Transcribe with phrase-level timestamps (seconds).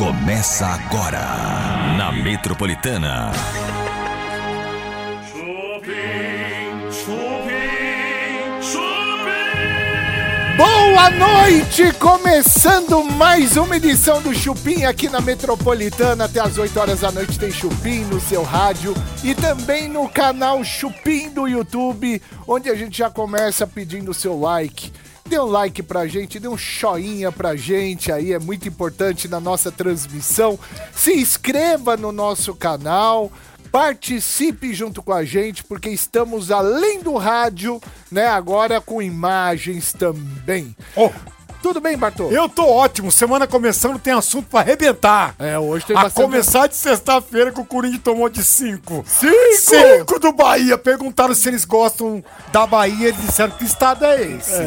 [0.00, 1.20] Começa agora
[1.98, 3.30] na Metropolitana.
[5.30, 10.56] Chupim, chupim, chupim.
[10.56, 11.92] Boa noite!
[11.98, 16.24] Começando mais uma edição do Chupim aqui na Metropolitana.
[16.24, 20.64] Até as 8 horas da noite tem Chupim no seu rádio e também no canal
[20.64, 24.90] Chupim do YouTube, onde a gente já começa pedindo o seu like.
[25.30, 29.38] Dê um like pra gente, dê um joinha pra gente aí, é muito importante na
[29.38, 30.58] nossa transmissão.
[30.92, 33.30] Se inscreva no nosso canal.
[33.70, 38.26] Participe junto com a gente, porque estamos além do rádio, né?
[38.26, 40.74] Agora com imagens também.
[40.96, 41.12] Oh,
[41.62, 42.30] Tudo bem, Bartô?
[42.30, 43.12] eu tô ótimo.
[43.12, 45.34] Semana começando, tem assunto pra arrebentar.
[45.38, 46.24] É, hoje tem A bastante...
[46.24, 49.04] começar de sexta-feira que o Corinthians tomou de 5.
[49.06, 49.34] Cinco!
[49.56, 50.78] 5 do Bahia.
[50.78, 53.08] Perguntaram se eles gostam da Bahia.
[53.08, 54.52] Eles disseram que estado é esse.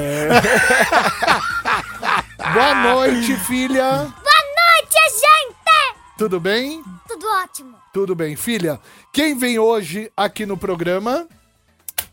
[2.54, 3.84] Boa noite, filha.
[3.92, 5.98] Boa noite, gente!
[6.18, 6.84] Tudo bem?
[7.08, 7.74] Tudo ótimo.
[7.92, 8.80] Tudo bem, filha.
[9.12, 11.28] Quem vem hoje aqui no programa?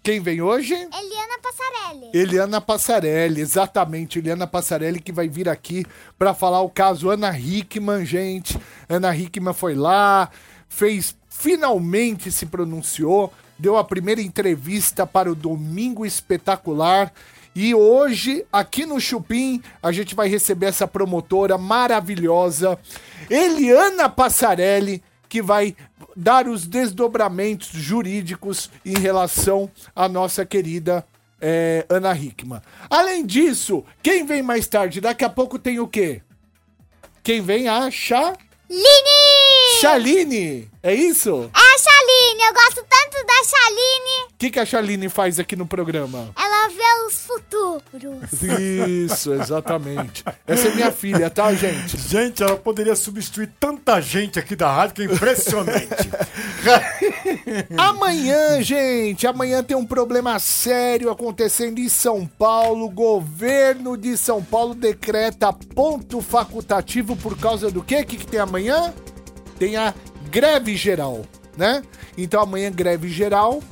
[0.03, 0.73] Quem vem hoje?
[0.73, 2.11] Eliana Passarelli.
[2.15, 5.85] Eliana Passarelli, exatamente, Eliana Passarelli que vai vir aqui
[6.19, 8.59] para falar o caso Ana Hickman, gente.
[8.89, 10.31] Ana Hickman foi lá,
[10.71, 17.13] fez, finalmente se pronunciou, deu a primeira entrevista para o Domingo Espetacular.
[17.55, 22.79] E hoje, aqui no Chupim, a gente vai receber essa promotora maravilhosa,
[23.29, 25.77] Eliana Passarelli, que vai
[26.17, 31.07] dar os desdobramentos jurídicos em relação à nossa querida
[31.41, 32.61] é, Ana Hickman.
[32.91, 35.01] Além disso, quem vem mais tarde?
[35.01, 36.21] Daqui a pouco tem o quê?
[37.23, 37.69] Quem vem?
[37.69, 38.35] A Cha...
[38.69, 39.81] Line!
[39.81, 40.71] Chaline.
[40.83, 41.49] É isso?
[41.55, 41.90] A Chaline.
[42.39, 44.31] Eu gosto tanto da Chaline.
[44.31, 46.31] O que, que a Chaline faz aqui no programa?
[46.37, 47.83] Ela vê os futuros.
[48.89, 50.25] Isso, exatamente.
[50.47, 51.97] Essa é minha filha, tá, gente?
[51.99, 56.11] Gente, ela poderia substituir tanta gente aqui da rádio que é impressionante.
[57.77, 62.87] Amanhã, gente, amanhã tem um problema sério acontecendo em São Paulo.
[62.87, 68.01] O governo de São Paulo decreta ponto facultativo por causa do quê?
[68.01, 68.95] O que, que tem amanhã?
[69.59, 69.93] Tem a
[70.31, 71.25] greve geral,
[71.57, 71.83] né?
[72.17, 73.63] Então amanhã greve geral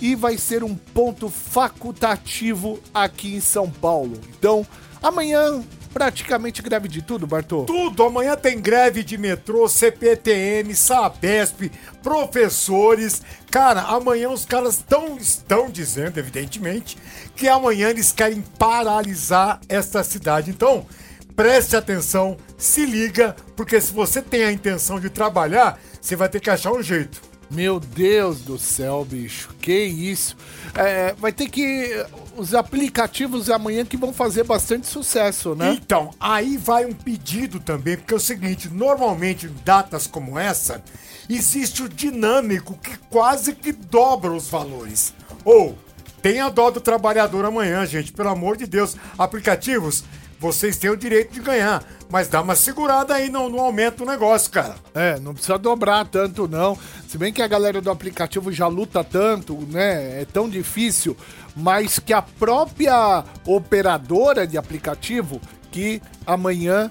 [0.00, 4.20] e vai ser um ponto facultativo aqui em São Paulo.
[4.38, 4.66] Então,
[5.02, 5.62] amanhã
[5.92, 7.64] praticamente greve de tudo, Bartô.
[7.64, 8.04] Tudo.
[8.04, 11.72] Amanhã tem greve de metrô, CPTM, Sabesp,
[12.02, 13.22] professores.
[13.50, 16.96] Cara, amanhã os caras tão, estão dizendo, evidentemente,
[17.34, 20.50] que amanhã eles querem paralisar esta cidade.
[20.50, 20.86] Então,
[21.34, 26.40] preste atenção, se liga, porque se você tem a intenção de trabalhar, você vai ter
[26.40, 27.20] que achar um jeito.
[27.50, 29.50] Meu Deus do céu, bicho.
[29.60, 30.36] Que isso.
[30.74, 32.02] É, vai ter que.
[32.34, 35.72] Os aplicativos amanhã que vão fazer bastante sucesso, né?
[35.72, 40.82] Então, aí vai um pedido também, porque é o seguinte, normalmente em datas como essa,
[41.28, 45.12] existe o dinâmico que quase que dobra os valores.
[45.44, 45.76] Ou,
[46.22, 48.96] tenha dó do trabalhador amanhã, gente, pelo amor de Deus.
[49.18, 50.04] Aplicativos,
[50.38, 54.06] vocês têm o direito de ganhar, mas dá uma segurada aí no, no aumento do
[54.06, 54.76] negócio, cara.
[54.94, 56.78] É, não precisa dobrar tanto, não.
[57.08, 60.22] Se bem que a galera do aplicativo já luta tanto, né?
[60.22, 61.16] É tão difícil,
[61.56, 65.40] mas que a própria operadora de aplicativo
[65.70, 66.88] que amanhã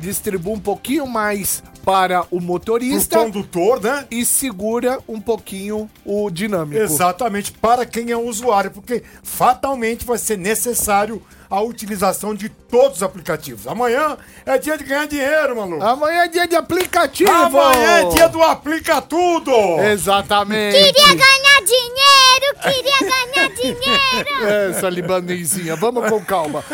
[0.00, 4.06] distribui um pouquinho mais para o Pro motorista condutor, né?
[4.10, 6.80] e segura um pouquinho o dinâmico.
[6.80, 13.02] Exatamente, para quem é usuário, porque fatalmente vai ser necessário a utilização de todos os
[13.02, 13.66] aplicativos.
[13.66, 14.16] Amanhã
[14.46, 15.84] é dia de ganhar dinheiro, maluco.
[15.84, 17.30] Amanhã é dia de aplicativo!
[17.30, 19.52] Amanhã é dia do Aplica Tudo!
[19.80, 20.76] Exatamente!
[20.76, 24.46] Queria ganhar dinheiro, queria ganhar dinheiro.
[24.70, 26.64] Essa libanesinha, vamos com calma.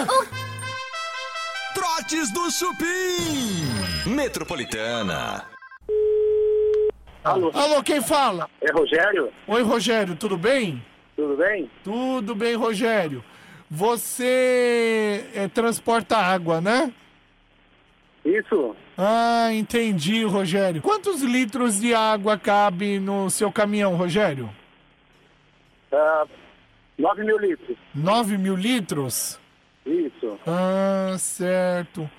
[1.75, 3.67] Trotes do Chupim.
[4.07, 5.45] Metropolitana.
[7.23, 8.49] Alô, Alô, quem fala?
[8.63, 9.31] é Rogério?
[9.47, 10.83] Oi, Rogério, tudo bem?
[11.15, 11.71] Tudo bem?
[11.85, 13.23] Tudo bem, Rogério.
[13.71, 16.93] Você é, transporta água, né?
[18.25, 18.75] Isso?
[18.99, 20.83] Ah, entendi, Rogério.
[20.83, 24.51] Quantos litros de água cabe no seu caminhão, Rogério?
[25.93, 26.27] Ah,
[26.99, 27.77] 9 mil litros.
[27.95, 29.41] 9 mil litros?
[29.87, 30.39] Isso.
[30.45, 32.11] Ah, certo.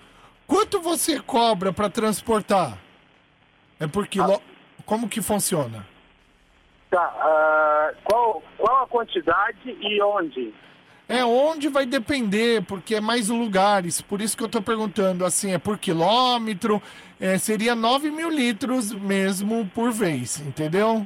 [0.48, 2.78] Quanto você cobra para transportar?
[3.78, 4.42] É por quilô...
[4.86, 5.86] Como que funciona?
[6.90, 10.54] Tá, ah, qual, qual a quantidade e onde?
[11.12, 14.02] É onde vai depender, porque é mais lugares.
[14.02, 16.82] Por isso que eu tô perguntando, assim, é por quilômetro.
[17.20, 21.06] É, seria 9 mil litros mesmo por vez, entendeu?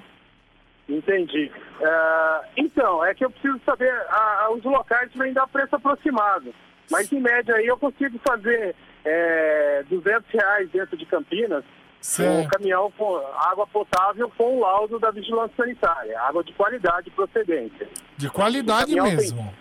[0.87, 1.51] Entendi.
[1.83, 6.53] Ah, então, é que eu preciso saber ah, os locais me dar preço aproximado.
[6.91, 12.49] Mas em média aí eu consigo fazer é, 200 reais dentro de Campinas um Certo.
[12.49, 17.89] caminhão com água potável com o laudo da vigilância sanitária, água de qualidade e procedência.
[18.15, 19.53] De qualidade O caminhão tem- mesmo.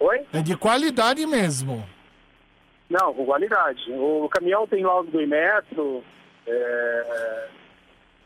[0.00, 0.26] Oi?
[0.32, 1.84] É de qualidade mesmo.
[2.88, 3.92] Não, com qualidade.
[3.92, 6.02] O caminhão tem laudo do Imetro,
[6.46, 7.48] é,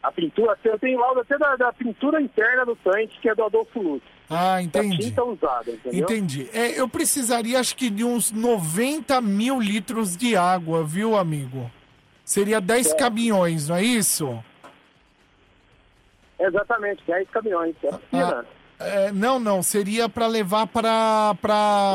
[0.02, 3.44] a pintura, eu tenho laudo até da, da pintura interna do tanque, que é do
[3.44, 4.06] Adolfo Lutz.
[4.30, 4.98] Ah, Da entendi.
[4.98, 6.00] tinta usada, entendeu?
[6.00, 6.48] Entendi.
[6.52, 11.70] É, eu precisaria, acho que, de uns 90 mil litros de água, viu, amigo?
[12.24, 14.42] Seria 10 caminhões, não é isso?
[16.38, 17.74] Exatamente, 10 caminhões.
[17.82, 18.46] É piscina.
[18.78, 19.62] É, não, não.
[19.62, 21.34] Seria para levar para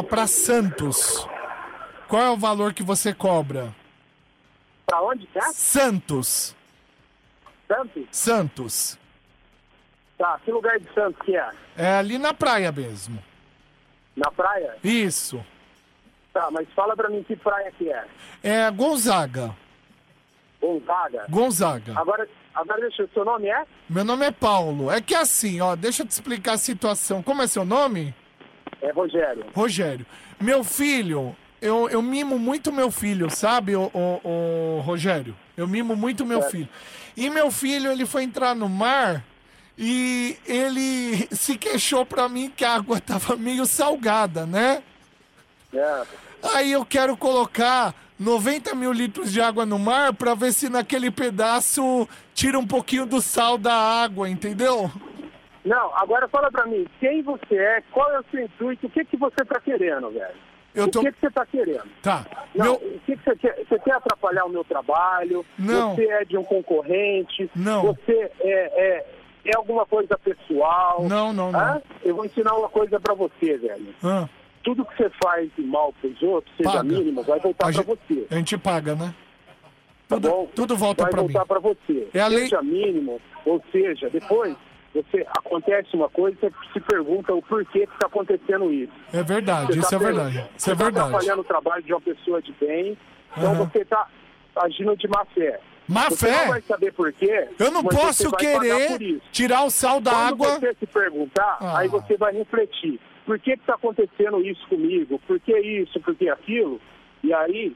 [0.08, 1.28] para Santos.
[2.08, 3.74] Qual é o valor que você cobra?
[4.86, 5.42] Pra onde é?
[5.54, 6.56] Santos.
[7.68, 8.08] Santos?
[8.12, 9.00] Santos.
[10.18, 11.50] Tá, que lugar de Santos que é?
[11.78, 13.24] É ali na praia mesmo.
[14.16, 14.76] Na praia?
[14.84, 15.44] Isso.
[16.34, 18.06] Tá, mas fala pra mim que praia que é.
[18.44, 19.56] É Gonzaga.
[20.60, 21.26] Gonzaga?
[21.30, 21.94] Gonzaga.
[21.98, 23.66] Agora, agora deixa, o seu nome é?
[23.90, 24.92] Meu nome é Paulo.
[24.92, 27.22] É que assim, ó, deixa eu te explicar a situação.
[27.24, 28.13] Como é seu nome?
[28.81, 29.46] É Rogério.
[29.54, 30.06] Rogério.
[30.40, 35.36] Meu filho, eu, eu mimo muito meu filho, sabe, o, o, Rogério?
[35.57, 36.69] Eu mimo muito meu filho.
[37.18, 39.24] E meu filho, ele foi entrar no mar
[39.78, 44.81] e ele se queixou pra mim que a água tava meio salgada, né?
[45.74, 46.04] É.
[46.54, 51.10] Aí eu quero colocar 90 mil litros de água no mar pra ver se naquele
[51.10, 54.92] pedaço tira um pouquinho do sal da água, entendeu?
[55.63, 59.06] Não, agora fala pra mim, quem você é, qual é o seu intuito, o que
[59.06, 60.36] que você tá querendo, velho?
[60.92, 61.83] Tô- O que que você tá querendo?
[62.01, 62.25] Tá.
[62.56, 62.74] Não, Meu...
[62.75, 63.66] o que, que você quer?
[63.68, 65.45] Você quer atrapalhar o meu trabalho?
[65.57, 65.95] Não.
[65.95, 67.50] Você é de um concorrente?
[67.56, 67.81] Não.
[67.81, 69.06] Você é, é,
[69.45, 71.06] é alguma coisa pessoal?
[71.10, 71.81] Não, não, não.
[72.04, 73.94] Eu vou ensinar uma coisa pra você, velho.
[74.04, 74.30] Ah,
[74.64, 76.84] Tudo que você faz de mal pros outros, seja Paga.
[76.84, 78.28] mínimo, vai voltar a, pra gente, você.
[78.30, 79.14] a gente paga, né?
[80.08, 80.48] Tá Tudo, bom?
[80.56, 81.32] tudo volta vai pra mim.
[81.32, 82.08] voltar pra você.
[82.14, 84.56] É a lei- Seja mínimo, ou seja, depois
[84.94, 88.92] você acontece uma coisa, você se pergunta o porquê que está acontecendo isso.
[89.14, 90.38] É verdade, Você isso tá é tendo- verdade.
[90.38, 91.08] Isso você é tá verdade.
[91.08, 92.98] atrapalhando o trabalho de uma pessoa de bem,
[93.38, 93.66] então Aham.
[93.72, 94.08] você está
[94.56, 95.60] agindo de má fé.
[95.88, 96.42] Má você fé?
[96.42, 97.48] não vai saber por quê.
[97.58, 100.60] Eu não posso vai querer tirar o sal da Quando água.
[100.60, 101.80] você se perguntar, Ah.
[101.80, 103.00] aí você vai refletir.
[103.30, 105.20] Por que está acontecendo isso comigo?
[105.28, 106.00] Por que isso?
[106.00, 106.81] Por que aquilo?
[107.24, 107.76] E aí,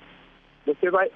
[0.65, 1.11] você vai...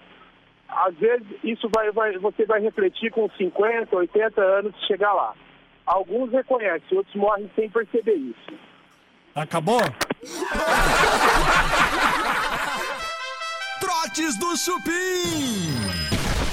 [0.70, 5.34] Às vezes, isso vai, vai, você vai refletir com 50, 80 anos de chegar lá.
[5.88, 8.54] Alguns reconhecem, outros morrem sem perceber isso.
[9.34, 9.82] Acabou?
[13.82, 15.74] Trotes do Chupim.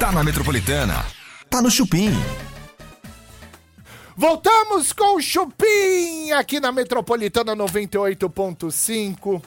[0.00, 1.04] Tá na Metropolitana.
[1.50, 2.12] Tá no Chupim.
[4.16, 9.43] Voltamos com o Chupim aqui na Metropolitana 98.5.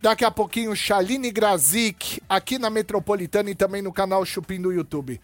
[0.00, 5.20] Daqui a pouquinho, Chaline Grazik aqui na Metropolitana e também no canal Chupim do YouTube.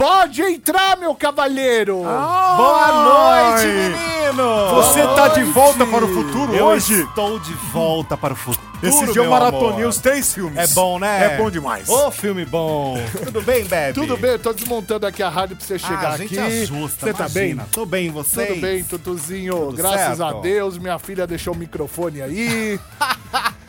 [0.00, 1.98] Pode entrar, meu cavalheiro!
[1.98, 4.74] Boa noite, menino!
[4.76, 7.02] Você tá de volta para o futuro Eu hoje?
[7.02, 8.66] estou de volta para o futuro.
[8.82, 10.56] Esse dia eu maratonei os três filmes.
[10.56, 11.34] É bom, né?
[11.34, 11.86] É bom demais.
[11.86, 12.96] Ô, filme bom.
[13.26, 13.92] Tudo bem, Bebe?
[13.92, 16.62] Tudo bem, eu tô desmontando aqui a rádio pra você chegar ah, a gente aqui.
[16.62, 17.60] ajusta, Você tá bem?
[17.70, 18.46] Tô bem, você?
[18.46, 19.70] Tudo bem, Tutuzinho.
[19.72, 20.24] Graças certo?
[20.24, 22.80] a Deus, minha filha deixou o microfone aí.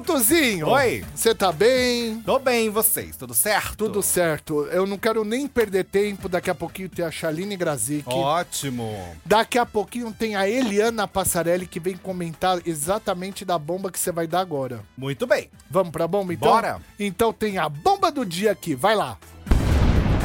[0.00, 0.68] Tutuzinho.
[0.68, 1.02] Oi.
[1.14, 2.20] Você tá bem?
[2.20, 3.16] Tô bem, vocês?
[3.16, 3.76] Tudo certo?
[3.76, 4.66] Tudo certo.
[4.66, 6.28] Eu não quero nem perder tempo.
[6.28, 8.06] Daqui a pouquinho tem a Chaline Grazik.
[8.06, 8.94] Ótimo.
[9.24, 14.12] Daqui a pouquinho tem a Eliana Passarelli que vem comentar exatamente da bomba que você
[14.12, 14.82] vai dar agora.
[14.98, 15.48] Muito bem.
[15.70, 16.52] Vamos pra bomba então?
[16.52, 16.78] Bora.
[17.00, 18.74] Então tem a bomba do dia aqui.
[18.74, 19.16] Vai lá.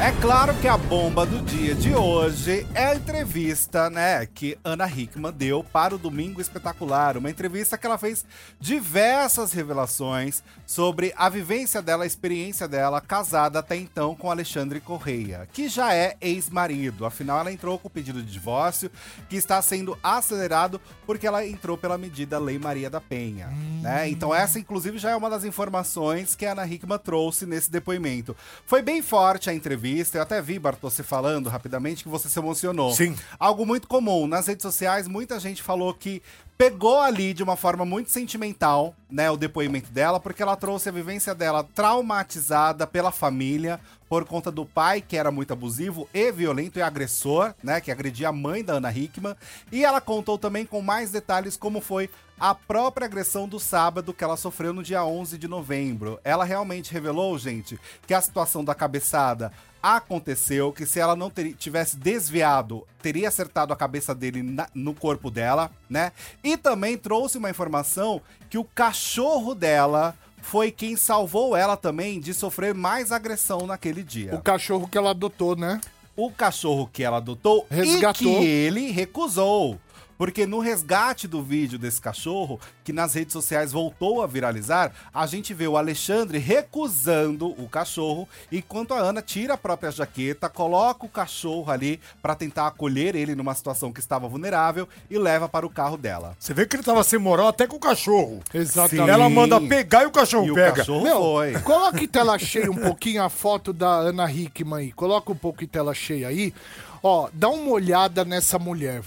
[0.02, 4.90] É claro que a bomba do dia de hoje é a entrevista, né, que Ana
[4.90, 7.16] Hickman deu para o Domingo Espetacular.
[7.16, 8.24] Uma entrevista que ela fez
[8.58, 15.48] diversas revelações sobre a vivência dela, a experiência dela, casada até então com Alexandre Correia,
[15.52, 17.06] que já é ex-marido.
[17.06, 18.90] Afinal, ela entrou com o pedido de divórcio,
[19.28, 24.08] que está sendo acelerado porque ela entrou pela medida Lei Maria da Penha, né?
[24.08, 28.36] Então essa, inclusive, já é uma das informações que a Ana Hickman trouxe nesse depoimento.
[28.66, 32.92] Foi bem forte a entrevista, eu até vi, Bartossi, falando rapidamente que você se emocionou.
[32.94, 33.14] Sim.
[33.38, 34.26] Algo muito comum.
[34.26, 36.22] Nas redes sociais, muita gente falou que
[36.62, 40.92] pegou ali de uma forma muito sentimental, né, o depoimento dela, porque ela trouxe a
[40.92, 46.78] vivência dela traumatizada pela família, por conta do pai, que era muito abusivo e violento
[46.78, 49.34] e agressor, né, que agredia a mãe da Ana Hickman,
[49.72, 54.22] e ela contou também com mais detalhes como foi a própria agressão do sábado que
[54.22, 56.20] ela sofreu no dia 11 de novembro.
[56.22, 57.76] Ela realmente revelou, gente,
[58.06, 59.52] que a situação da cabeçada
[59.82, 65.30] aconteceu, que se ela não tivesse desviado, teria acertado a cabeça dele na- no corpo
[65.30, 66.12] dela, né?
[66.42, 72.32] E também trouxe uma informação que o cachorro dela foi quem salvou ela também de
[72.34, 74.34] sofrer mais agressão naquele dia.
[74.34, 75.80] O cachorro que ela adotou, né?
[76.14, 78.30] o cachorro que ela adotou Resgatou.
[78.30, 79.78] e que ele recusou.
[80.22, 85.26] Porque no resgate do vídeo desse cachorro, que nas redes sociais voltou a viralizar, a
[85.26, 91.04] gente vê o Alexandre recusando o cachorro, enquanto a Ana tira a própria jaqueta, coloca
[91.04, 95.66] o cachorro ali pra tentar acolher ele numa situação que estava vulnerável e leva para
[95.66, 96.36] o carro dela.
[96.38, 98.44] Você vê que ele tava sem moral até com o cachorro.
[98.54, 99.10] Exatamente.
[99.10, 100.76] Ela manda pegar e o cachorro E o pega.
[100.76, 101.52] cachorro Meu, foi.
[101.62, 104.92] coloca em tela cheia um pouquinho a foto da Ana Hickman aí.
[104.92, 106.54] Coloca um pouco em tela cheia aí.
[107.02, 109.02] Ó, dá uma olhada nessa mulher.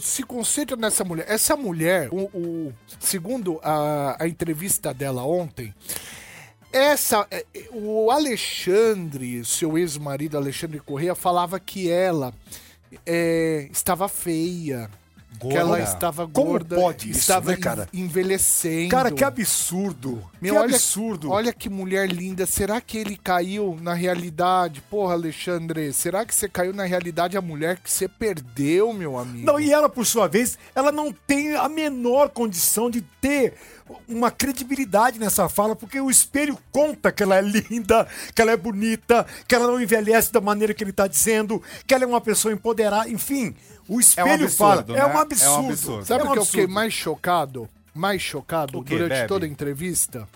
[0.00, 1.26] Se concentra nessa mulher.
[1.28, 5.74] Essa mulher, o, o- segundo a, a entrevista dela ontem,
[6.72, 12.32] essa, é, o Alexandre, seu ex-marido Alexandre Correia, falava que ela
[13.04, 14.90] é, estava feia.
[15.38, 15.82] Que ela Gorda.
[15.84, 17.88] estava Como gorda, pode isso, estava né, cara?
[17.92, 18.88] en- envelhecendo.
[18.90, 20.22] Cara, que absurdo.
[20.40, 21.30] Meu, que olha, absurdo.
[21.30, 22.46] Olha que mulher linda.
[22.46, 24.80] Será que ele caiu na realidade?
[24.90, 29.44] Porra, Alexandre, será que você caiu na realidade a mulher que você perdeu, meu amigo?
[29.44, 33.54] Não, e ela, por sua vez, ela não tem a menor condição de ter
[34.08, 38.56] uma credibilidade nessa fala, porque o espelho conta que ela é linda, que ela é
[38.56, 42.20] bonita, que ela não envelhece da maneira que ele tá dizendo, que ela é uma
[42.20, 43.54] pessoa empoderada, enfim.
[43.88, 44.80] O espelho fala.
[44.80, 45.06] absurdo, É né?
[45.06, 46.04] um É um absurdo.
[46.04, 47.68] Sabe É o um que eu fiquei mais chocado?
[47.94, 49.28] Mais chocado durante Bebe?
[49.28, 50.28] toda a entrevista?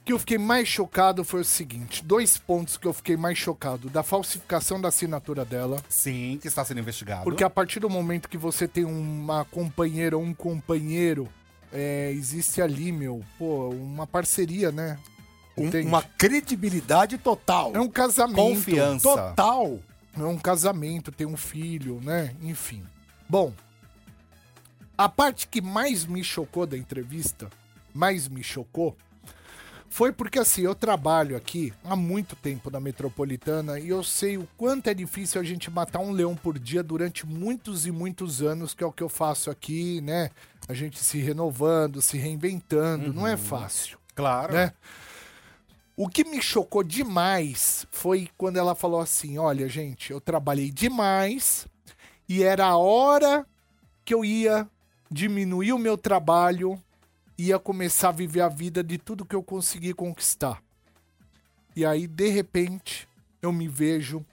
[0.00, 3.36] O que eu fiquei mais chocado foi o seguinte: dois pontos que eu fiquei mais
[3.36, 3.90] chocado.
[3.90, 5.76] Da falsificação da assinatura dela.
[5.88, 7.24] Sim, que está sendo investigado.
[7.24, 11.28] Porque a partir do momento que você tem uma companheira ou um companheiro,
[11.72, 14.98] é, existe ali, meu, pô, uma parceria, né?
[15.56, 17.72] Um- uma credibilidade total.
[17.74, 18.36] É um casamento.
[18.36, 19.02] Confiança.
[19.08, 19.78] Total.
[20.16, 22.34] É um casamento, tem um filho, né?
[22.42, 22.82] Enfim.
[23.28, 23.52] Bom,
[24.96, 27.48] a parte que mais me chocou da entrevista,
[27.94, 28.96] mais me chocou,
[29.90, 34.46] foi porque assim, eu trabalho aqui há muito tempo na metropolitana e eu sei o
[34.56, 38.74] quanto é difícil a gente matar um leão por dia durante muitos e muitos anos,
[38.74, 40.30] que é o que eu faço aqui, né?
[40.68, 44.52] A gente se renovando, se reinventando, não é fácil Claro.
[44.52, 44.72] né?
[45.96, 51.66] O que me chocou demais foi quando ela falou assim: olha, gente, eu trabalhei demais
[52.28, 53.44] e era a hora
[54.04, 54.68] que eu ia
[55.10, 56.80] diminuir o meu trabalho
[57.38, 60.60] ia começar a viver a vida de tudo que eu consegui conquistar.
[61.76, 63.08] E aí, de repente,
[63.40, 64.24] eu me vejo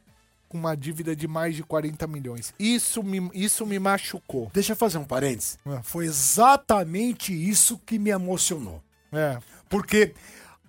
[0.50, 2.54] com uma dívida de mais de 40 milhões.
[2.58, 4.50] Isso me, isso me machucou.
[4.54, 5.58] Deixa eu fazer um parênteses.
[5.66, 5.82] É.
[5.84, 8.82] Foi exatamente isso que me emocionou.
[9.12, 9.38] É.
[9.70, 10.14] Porque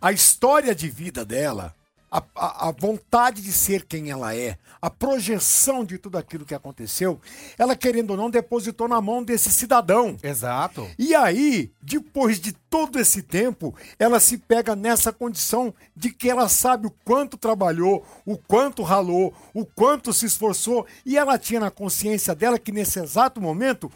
[0.00, 1.75] a história de vida dela,
[2.18, 6.54] a, a- a vontade de ser quem ela é, a projeção de tudo aquilo que
[6.54, 7.20] aconteceu,
[7.58, 10.16] ela, querendo ou não, depositou na mão desse cidadão.
[10.23, 10.88] Exato.
[10.99, 16.49] E aí, depois de todo esse tempo, ela se pega nessa condição de que ela
[16.49, 21.70] sabe o quanto trabalhou, o quanto ralou, o quanto se esforçou, e ela tinha na
[21.70, 23.90] consciência dela que nesse exato momento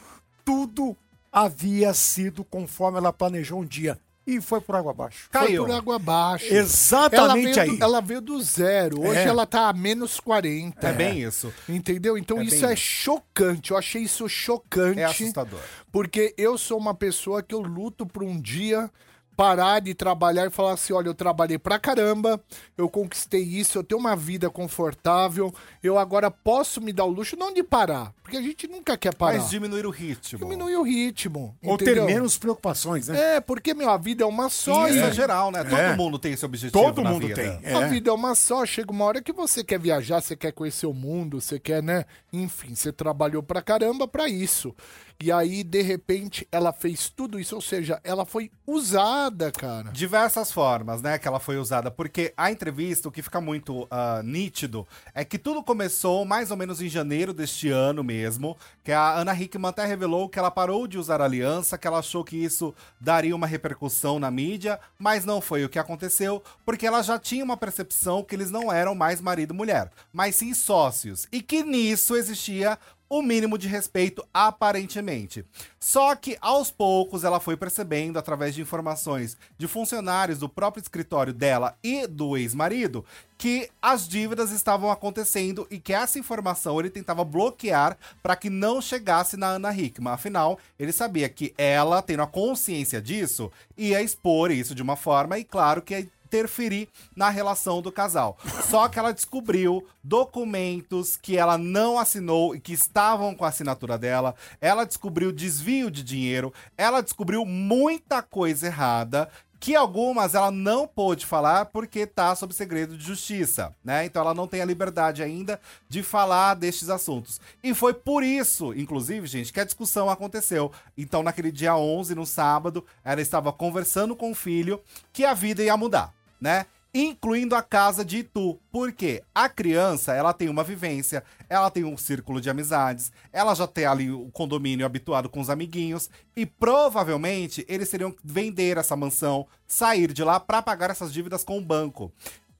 [0.44, 0.96] tudo
[1.32, 3.98] havia sido conforme ela planejou um dia.
[4.26, 5.28] E foi por água abaixo.
[5.32, 5.64] Foi Caiu.
[5.64, 6.44] por água abaixo.
[6.52, 7.76] Exatamente ela veio aí.
[7.78, 9.00] Do, ela veio do zero.
[9.00, 9.24] Hoje É.
[9.26, 10.86] ela tá a menos 40.
[10.88, 11.52] É bem isso.
[11.68, 12.16] Entendeu?
[12.18, 12.82] Então É isso é isso.
[12.82, 13.70] chocante.
[13.72, 15.00] Eu achei isso chocante.
[15.00, 15.58] É assustador.
[15.90, 18.90] Porque eu sou uma pessoa que eu luto por um dia
[19.36, 22.40] parar de trabalhar e falar assim: olha, eu trabalhei pra caramba,
[22.76, 27.36] eu conquistei isso, eu tenho uma vida confortável, eu agora posso me dar o luxo,
[27.36, 29.38] não de parar, porque a gente nunca quer parar.
[29.38, 30.38] Mas diminuir o ritmo.
[30.40, 31.56] Diminuir o ritmo.
[31.62, 32.06] Ou entendeu?
[32.06, 33.36] ter menos preocupações, né?
[33.36, 34.88] É, porque, meu, a vida é uma só.
[34.88, 35.64] Isso e é geral, né?
[35.64, 35.96] Todo É.
[35.96, 37.40] mundo tem esse objetivo Todo na mundo vida.
[37.60, 37.74] tem.
[37.74, 37.88] A É.
[37.88, 40.92] vida é uma só, chega uma hora que você quer viajar, você quer conhecer o
[40.94, 42.04] mundo, você quer, né?
[42.32, 44.74] Enfim, você trabalhou pra caramba pra isso.
[45.22, 49.90] E aí, de repente, ela fez tudo isso, ou seja, ela foi usada, cara.
[49.90, 51.90] Diversas formas, né, que ela foi usada.
[51.90, 56.56] Porque a entrevista, o que fica muito ah, nítido, é que tudo começou mais ou
[56.56, 58.56] menos em janeiro deste ano mesmo.
[58.82, 61.98] Que a Ana Hickman até revelou que ela parou de usar a aliança, que ela
[61.98, 66.86] achou que isso daria uma repercussão na mídia, mas não foi o que aconteceu, porque
[66.86, 70.54] ela já tinha uma percepção que eles não eram mais marido e mulher, mas sim
[70.54, 71.28] sócios.
[71.30, 72.78] E que nisso existia
[73.10, 75.44] o mínimo de respeito, aparentemente.
[75.80, 81.34] Só que aos poucos ela foi percebendo, através de informações de funcionários do próprio escritório
[81.34, 83.04] dela e do ex-marido,
[83.36, 88.80] que as dívidas estavam acontecendo e que essa informação ele tentava bloquear para que não
[88.80, 90.12] chegasse na Ana Hickman.
[90.12, 95.36] Afinal, ele sabia que ela, tendo a consciência disso, ia expor isso de uma forma
[95.36, 98.38] e, claro, que interferir na relação do casal.
[98.68, 103.98] Só que ela descobriu documentos que ela não assinou e que estavam com a assinatura
[103.98, 104.34] dela.
[104.60, 106.54] Ela descobriu desvio de dinheiro.
[106.78, 109.28] Ela descobriu muita coisa errada
[109.60, 114.06] que algumas ela não pôde falar porque tá sob segredo de justiça, né?
[114.06, 117.38] Então ela não tem a liberdade ainda de falar destes assuntos.
[117.62, 120.72] E foi por isso, inclusive, gente, que a discussão aconteceu.
[120.96, 124.80] Então naquele dia 11, no sábado, ela estava conversando com o filho
[125.12, 126.66] que a vida ia mudar, né?
[126.92, 128.58] incluindo a casa de Itu.
[128.70, 133.66] Porque a criança, ela tem uma vivência, ela tem um círculo de amizades, ela já
[133.66, 138.96] tem ali o condomínio habituado com os amiguinhos e provavelmente eles teriam que vender essa
[138.96, 142.12] mansão, sair de lá para pagar essas dívidas com o banco.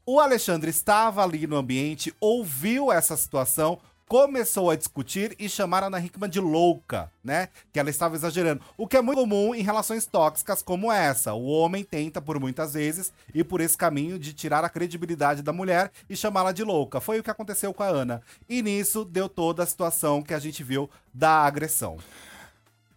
[0.07, 3.79] O Alexandre estava ali no ambiente, ouviu essa situação,
[4.11, 7.49] começou a discutir e chamar a Ana Hickman de louca, né?
[7.73, 8.61] Que ela estava exagerando.
[8.77, 11.33] O que é muito comum em relações tóxicas como essa.
[11.33, 15.53] O homem tenta, por muitas vezes, ir por esse caminho de tirar a credibilidade da
[15.53, 17.01] mulher e chamá-la de louca.
[17.01, 18.21] Foi o que aconteceu com a Ana.
[18.49, 21.97] E nisso deu toda a situação que a gente viu da agressão.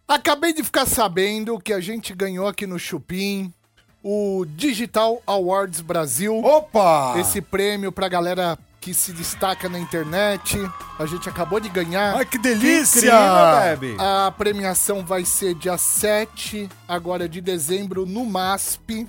[0.08, 3.54] Acabei de ficar sabendo que a gente ganhou aqui no Chupim
[4.02, 6.36] o Digital Awards Brasil.
[6.44, 7.14] Opa!
[7.20, 10.58] Esse prêmio pra galera que se destaca na internet.
[10.98, 12.16] A gente acabou de ganhar.
[12.16, 12.98] Ai, que delícia!
[12.98, 13.96] Incrível, Bebe.
[13.98, 19.08] A premiação vai ser dia 7 agora de dezembro no MASP,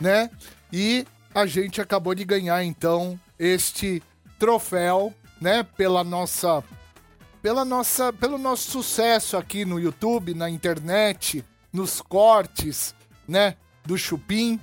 [0.00, 0.30] né?
[0.72, 1.04] E
[1.34, 4.00] a gente acabou de ganhar então este
[4.38, 6.62] troféu, né, pela nossa
[7.42, 12.94] pela nossa pelo nosso sucesso aqui no YouTube, na internet, nos cortes,
[13.26, 14.60] né, do Chupim.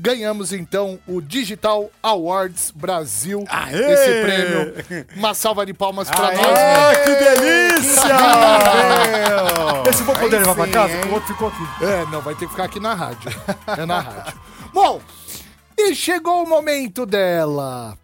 [0.00, 3.44] Ganhamos então o Digital Awards Brasil.
[3.48, 3.74] Aê!
[3.92, 5.06] Esse prêmio.
[5.16, 6.36] Uma salva de palmas pra Aê!
[6.36, 6.94] nós, Ah, né?
[7.04, 8.16] que delícia!
[9.90, 10.98] Esse vou poder Aí levar pra sim, casa, hein?
[11.00, 11.84] porque o outro ficou aqui.
[11.84, 13.30] É, não, vai ter que ficar aqui na rádio.
[13.76, 14.38] É na rádio.
[14.72, 15.00] Bom,
[15.76, 17.96] e chegou o momento dela.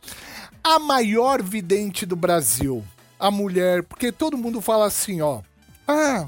[0.63, 2.83] A maior vidente do Brasil.
[3.21, 5.41] A mulher, porque todo mundo fala assim, ó.
[5.87, 6.27] Ah,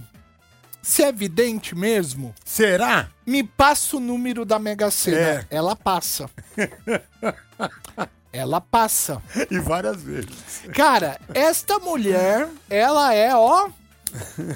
[0.86, 3.08] se é vidente mesmo, Será?
[3.26, 5.18] me passa o número da Mega Sena.
[5.18, 5.46] É.
[5.50, 6.30] Ela passa.
[8.32, 9.20] Ela passa.
[9.50, 10.62] E várias vezes.
[10.72, 13.68] Cara, esta mulher, ela é, ó,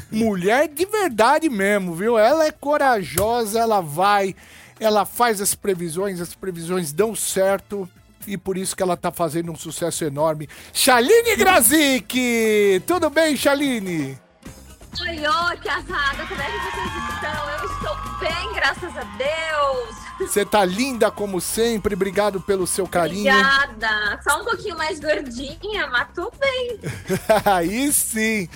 [0.08, 2.16] mulher de verdade mesmo, viu?
[2.16, 4.36] Ela é corajosa, ela vai,
[4.78, 7.90] ela faz as previsões, as previsões dão certo.
[8.24, 10.48] E por isso que ela tá fazendo um sucesso enorme.
[10.72, 12.82] Shaline Grazik!
[12.86, 14.16] Tudo bem, Shaline?
[14.98, 17.50] Oi, oi, casada, como é que vocês estão?
[17.50, 19.96] Eu estou bem, graças a Deus.
[20.18, 23.32] Você tá linda como sempre, obrigado pelo seu carinho.
[23.32, 24.20] Obrigada.
[24.22, 26.80] Só um pouquinho mais gordinha, mas tô bem.
[27.46, 28.48] Aí sim.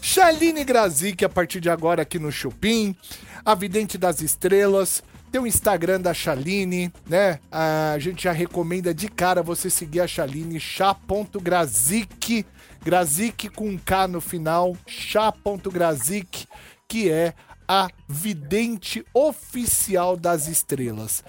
[0.00, 2.96] Shaline Grazik, a partir de agora aqui no Chupim,
[3.44, 5.02] a Vidente das Estrelas.
[5.30, 7.38] Tem o Instagram da Shaline, né?
[7.50, 12.44] A gente já recomenda de cara você seguir a Shaline, chá.grazik,
[12.84, 16.46] Grazik com um K no final, chá.grazik,
[16.88, 17.34] que é
[17.68, 21.24] a vidente oficial das estrelas.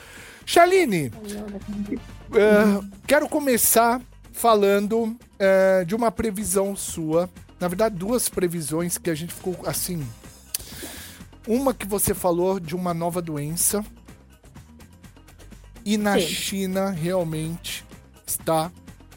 [0.45, 1.11] Shaline,
[2.33, 4.01] é, quero começar
[4.33, 7.29] falando é, de uma previsão sua.
[7.59, 10.05] Na verdade, duas previsões que a gente ficou assim.
[11.47, 13.85] Uma que você falou de uma nova doença.
[15.85, 16.27] E na Sim.
[16.27, 17.85] China realmente
[18.25, 18.71] está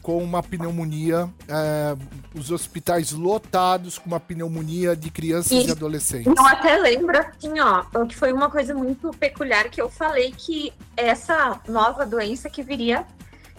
[0.07, 1.29] com uma pneumonia.
[1.49, 1.97] é,
[2.33, 5.71] os hospitais lotados com uma pneumonia de crianças e Isso.
[5.73, 6.27] adolescentes.
[6.27, 10.71] Eu até lembro, assim, ó, que foi uma coisa muito peculiar que eu falei que
[10.95, 13.05] essa nova doença que viria,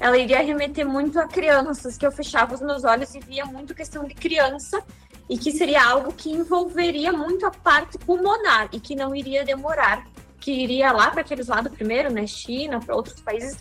[0.01, 3.75] ela iria remeter muito a crianças, que eu fechava os meus olhos e via muito
[3.75, 4.83] questão de criança
[5.29, 10.07] e que seria algo que envolveria muito a parte pulmonar e que não iria demorar,
[10.41, 13.59] que iria lá para aqueles lados primeiro, né, China, para outros países,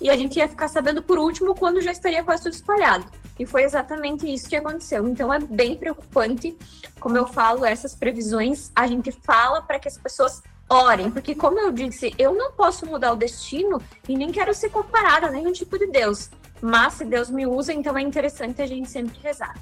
[0.00, 3.06] e a gente ia ficar sabendo por último quando já estaria quase tudo espalhado.
[3.38, 5.06] E foi exatamente isso que aconteceu.
[5.06, 6.56] Então é bem preocupante
[6.98, 11.60] como eu falo, essas previsões a gente fala para que as pessoas orem, porque como
[11.60, 15.52] eu disse, eu não posso mudar o destino e nem quero ser comparada a nenhum
[15.52, 16.30] tipo de Deus.
[16.60, 19.54] Mas se Deus me usa, então é interessante a gente sempre rezar.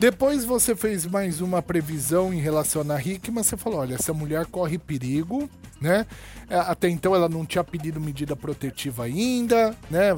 [0.00, 3.44] Depois você fez mais uma previsão em relação a Hickman.
[3.44, 5.46] Você falou: olha, essa mulher corre perigo,
[5.78, 6.06] né?
[6.48, 10.08] É, Até então ela não tinha pedido medida protetiva ainda, né?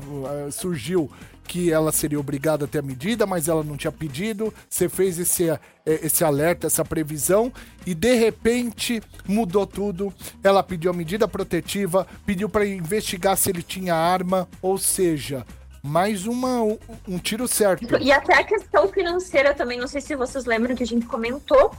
[0.53, 1.11] Surgiu
[1.49, 4.55] que ela seria obrigada a ter a medida, mas ela não tinha pedido.
[4.71, 7.53] Você fez esse, eh, esse alerta, essa previsão,
[7.85, 10.15] e de repente mudou tudo.
[10.45, 15.45] Ela pediu a medida protetiva, pediu para investigar se ele tinha arma, ou seja,
[15.83, 16.63] mais uma,
[17.09, 17.99] um, tiro certo.
[18.01, 21.73] E até a questão financeira também, não sei se vocês lembram que a gente comentou.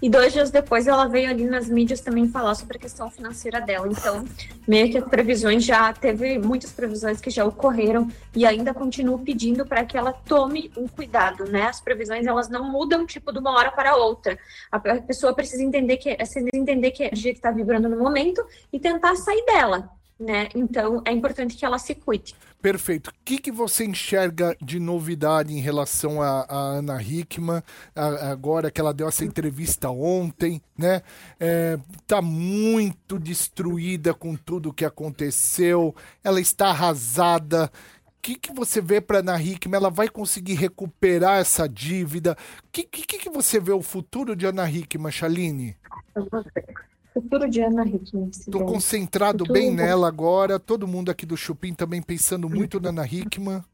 [0.00, 3.62] E dois dias depois ela veio ali nas mídias também falar sobre a questão financeira
[3.62, 3.88] dela.
[3.88, 4.26] Então,
[4.68, 9.64] meio que as previsões já teve muitas previsões que já ocorreram e ainda continuo pedindo
[9.64, 11.62] para que ela tome um cuidado, né?
[11.62, 14.38] As previsões elas não mudam tipo de uma hora para outra.
[14.70, 17.96] A pessoa precisa entender que precisa entender que é a energia que está vibrando no
[17.98, 20.48] momento e tentar sair dela, né?
[20.54, 22.34] Então, é importante que ela se cuide.
[22.60, 23.10] Perfeito.
[23.10, 27.62] O que, que você enxerga de novidade em relação a, a Ana Hickman,
[27.94, 31.02] a- agora que ela deu essa entrevista ontem, né?
[31.38, 37.70] É, tá muito destruída com tudo que aconteceu, ela está arrasada.
[38.06, 39.76] O que, que você vê para Ana Hickman?
[39.76, 42.32] Ela vai conseguir recuperar essa dívida?
[42.64, 45.76] O que, que, que você vê o futuro de Ana Hickman, Chaline?
[47.16, 48.30] Futuro de Ana Hickman.
[48.52, 52.90] Tô concentrado Futuro bem nela agora, todo mundo aqui do Chupim também pensando muito na
[52.90, 53.64] Ana Hickman.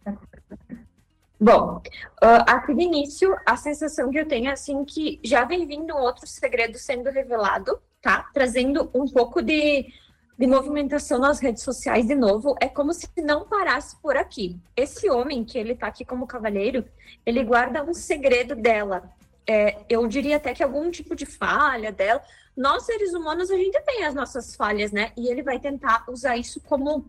[1.41, 1.83] Bom,
[2.23, 5.93] ah, aqui de início, a sensação que eu tenho é assim que já vem vindo
[5.97, 8.31] outro segredo sendo revelado, tá?
[8.33, 9.93] Trazendo um pouco de,
[10.39, 12.55] de movimentação nas redes sociais de novo.
[12.61, 14.57] É como se não parasse por aqui.
[14.77, 16.85] Esse homem, que ele tá aqui como cavalheiro,
[17.27, 19.11] ele guarda um segredo dela.
[19.45, 22.23] É, eu diria até que algum tipo de falha dela.
[22.57, 25.13] Nós, seres humanos, a gente tem as nossas falhas, né?
[25.17, 27.05] E ele vai tentar usar isso como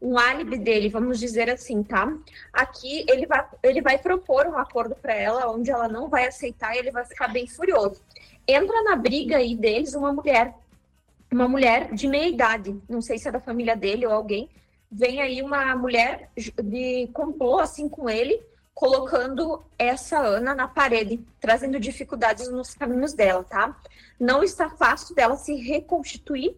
[0.00, 2.14] um álibi dele, vamos dizer assim, tá?
[2.52, 6.74] Aqui ele vai, ele vai propor um acordo para ela, onde ela não vai aceitar
[6.74, 8.02] e ele vai ficar bem furioso.
[8.46, 10.54] Entra na briga aí deles uma mulher,
[11.32, 14.50] uma mulher de meia idade, não sei se é da família dele ou alguém.
[14.92, 18.40] Vem aí uma mulher de complô assim com ele,
[18.74, 23.76] colocando essa Ana na parede, trazendo dificuldades nos caminhos dela, tá?
[24.18, 26.56] Não está fácil dela se reconstituir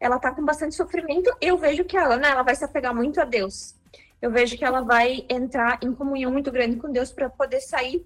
[0.00, 1.34] ela tá com bastante sofrimento.
[1.40, 3.74] Eu vejo que a Ana ela vai se apegar muito a Deus.
[4.20, 8.04] Eu vejo que ela vai entrar em comunhão muito grande com Deus para poder sair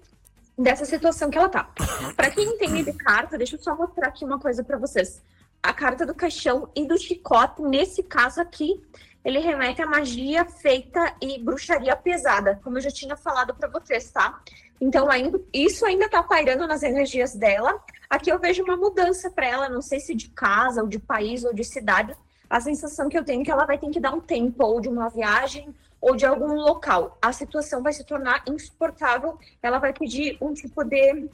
[0.57, 1.69] dessa situação que ela tá.
[2.15, 5.21] Para quem entende de carta, deixa eu só mostrar aqui uma coisa para vocês.
[5.61, 8.83] A carta do caixão e do chicote, nesse caso aqui,
[9.23, 14.11] ele remete a magia feita e bruxaria pesada, como eu já tinha falado para vocês,
[14.11, 14.41] tá?
[14.81, 17.81] Então, ainda, isso ainda tá pairando nas energias dela.
[18.09, 21.45] Aqui eu vejo uma mudança para ela, não sei se de casa, ou de país,
[21.45, 22.13] ou de cidade.
[22.49, 24.81] A sensação que eu tenho é que ela vai ter que dar um tempo, ou
[24.81, 27.17] de uma viagem, ou de algum local.
[27.21, 31.29] A situação vai se tornar insuportável, ela vai pedir um tipo de,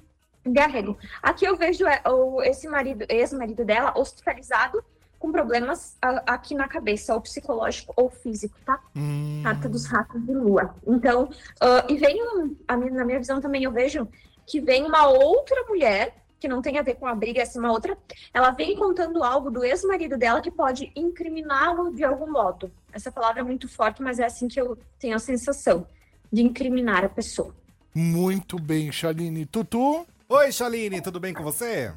[0.46, 0.96] de arrego.
[1.24, 2.04] Aqui eu vejo é,
[2.44, 4.84] esse marido, ex-marido dela, hospitalizado,
[5.20, 8.80] com problemas aqui na cabeça, ou psicológico ou físico, tá?
[8.96, 10.74] Hum, Carta dos ratos de lua.
[10.88, 11.30] Então,
[11.60, 14.08] ah, e vem, um, a minha- na minha visão também, eu vejo
[14.48, 17.62] que vem uma outra mulher, que não tem a ver com a briga, essa é
[17.62, 17.98] uma outra,
[18.34, 22.72] ela vem contando algo do ex-marido dela que pode incriminá-lo de algum modo.
[22.94, 25.86] Essa palavra é muito forte, mas é assim que eu tenho a sensação,
[26.32, 27.54] de incriminar a pessoa.
[27.94, 29.46] muito bem, Chaline.
[29.46, 30.06] Tutu?
[30.30, 31.92] Oi, Chaline, tudo bem com você?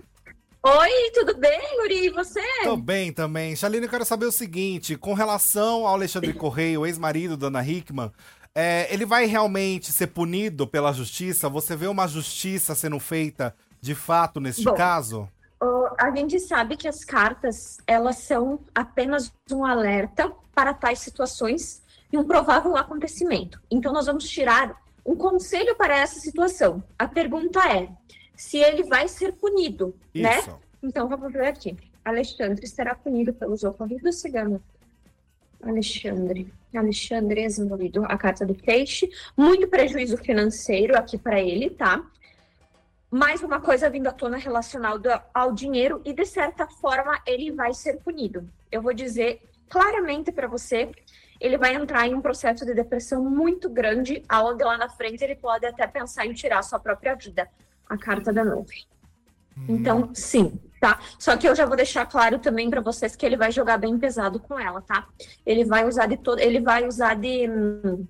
[0.65, 2.07] Oi, tudo bem, Guri?
[2.07, 2.41] E você?
[2.63, 3.57] Tô bem também.
[3.57, 7.67] Chaline, eu quero saber o seguinte: com relação ao Alexandre Correia, o ex-marido da Ana
[7.67, 8.13] Hickman,
[8.55, 11.49] é, ele vai realmente ser punido pela justiça?
[11.49, 14.75] Você vê uma justiça sendo feita de fato neste Bom.
[14.75, 15.29] caso?
[15.99, 22.17] A gente sabe que as cartas, elas são apenas um alerta para tais situações e
[22.17, 23.61] um provável acontecimento.
[23.71, 26.83] Então, nós vamos tirar um conselho para essa situação.
[26.97, 27.89] A pergunta é
[28.43, 30.41] se ele vai ser punido, né?
[30.41, 30.59] Isso.
[30.83, 31.77] Então, vamos ver aqui.
[32.05, 34.61] Alexandre será punido pelos ocorridos cigano.
[35.63, 36.53] Alexandre.
[36.75, 38.05] Alexandre ex-envolvido.
[38.05, 39.09] A carta do peixe.
[39.37, 42.05] Muito prejuízo financeiro aqui para ele, tá?
[43.09, 47.73] Mais uma coisa vindo à tona relacionada ao dinheiro e, de certa forma, ele vai
[47.73, 48.49] ser punido.
[48.73, 50.91] Eu vou dizer claramente para você,
[51.41, 55.37] ele vai entrar em um processo de depressão muito grande, aonde lá na frente ele
[55.37, 57.49] pode até pensar em tirar a sua própria vida.
[57.93, 58.85] A carta da nuvem.
[59.69, 60.99] Então, sim, tá?
[61.19, 63.99] Só que eu já vou deixar claro também para vocês que ele vai jogar bem
[63.99, 65.07] pesado com ela, tá?
[65.45, 68.07] Ele vai usar de todo, ele vai usar de hum,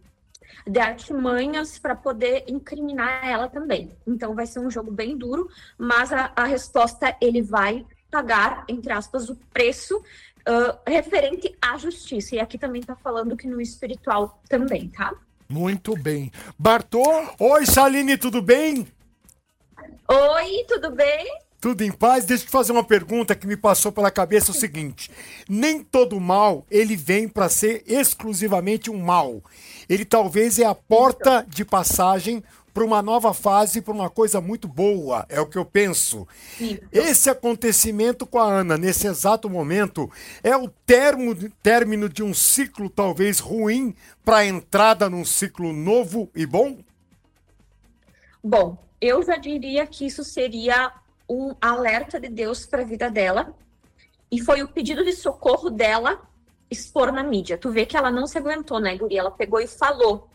[0.66, 3.90] de artimanhas para poder incriminar ela também.
[4.07, 8.92] Então vai ser um jogo bem duro, mas a, a resposta ele vai pagar, entre
[8.92, 10.01] aspas, o preço
[10.47, 12.37] ah, referente à justiça.
[12.37, 15.12] E aqui também tá falando que no espiritual também, tá?
[15.49, 16.31] Muito bem.
[16.59, 17.03] Bartô?
[17.38, 18.87] Oi, Chaline, tudo bem?
[20.09, 21.27] Oi, tudo bem?
[21.61, 22.25] Tudo em paz?
[22.25, 25.11] Deixa eu te fazer uma pergunta que me passou pela cabeça o seguinte:
[25.49, 29.41] nem todo mal ele vem para ser exclusivamente um mal.
[29.89, 34.67] Ele talvez é a porta de passagem para uma nova fase, para uma coisa muito
[34.67, 36.27] boa, é o que eu penso.
[36.91, 40.11] Esse acontecimento com a Ana, nesse exato momento,
[40.43, 46.31] é o termo, término de um ciclo talvez ruim para a entrada num ciclo novo
[46.35, 46.79] e bom?
[48.43, 50.93] Bom, eu já diria que isso seria
[51.29, 53.53] um alerta de Deus para a vida dela.
[54.31, 56.23] E foi o pedido de socorro dela
[56.71, 57.59] expor na mídia.
[57.59, 59.19] Tu vê que ela não se aguentou, né, Guri?
[59.19, 60.31] Ela pegou e falou.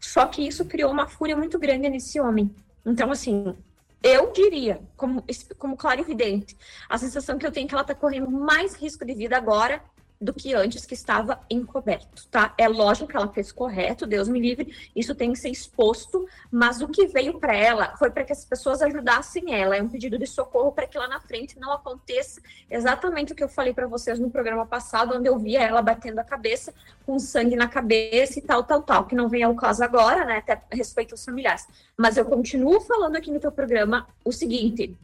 [0.00, 2.50] Só que isso criou uma fúria muito grande nesse homem.
[2.86, 3.54] Então, assim,
[4.02, 5.22] eu diria, como,
[5.58, 6.56] como claro evidente,
[6.88, 9.82] a sensação que eu tenho é que ela tá correndo mais risco de vida agora
[10.20, 12.54] do que antes que estava encoberto, tá?
[12.56, 16.80] É lógico que ela fez correto, Deus me livre, isso tem que ser exposto, mas
[16.80, 20.18] o que veio para ela foi para que as pessoas ajudassem ela, é um pedido
[20.18, 23.86] de socorro para que lá na frente não aconteça exatamente o que eu falei para
[23.86, 26.72] vocês no programa passado, onde eu via ela batendo a cabeça
[27.04, 30.38] com sangue na cabeça e tal, tal, tal, que não vem ao caso agora, né,
[30.38, 31.66] até respeito aos familiares.
[31.96, 34.96] Mas eu continuo falando aqui no teu programa o seguinte,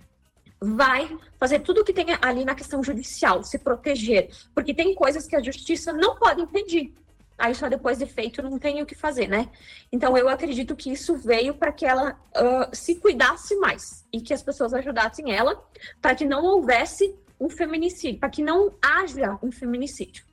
[0.62, 5.26] vai fazer tudo o que tem ali na questão judicial, se proteger, porque tem coisas
[5.26, 6.94] que a justiça não pode impedir.
[7.38, 9.48] Aí só depois de feito não tem o que fazer, né?
[9.90, 14.32] Então eu acredito que isso veio para que ela uh, se cuidasse mais e que
[14.32, 15.60] as pessoas ajudassem ela
[16.00, 20.24] para que não houvesse um feminicídio, para que não haja um feminicídio.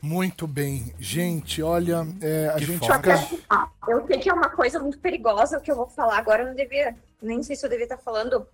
[0.00, 0.94] Muito bem.
[0.98, 2.86] Gente, olha, é, a Que gente
[3.88, 6.48] eu sei que é uma coisa muito perigosa o que eu vou falar agora, eu
[6.48, 8.46] não devia, nem sei se eu devia estar falando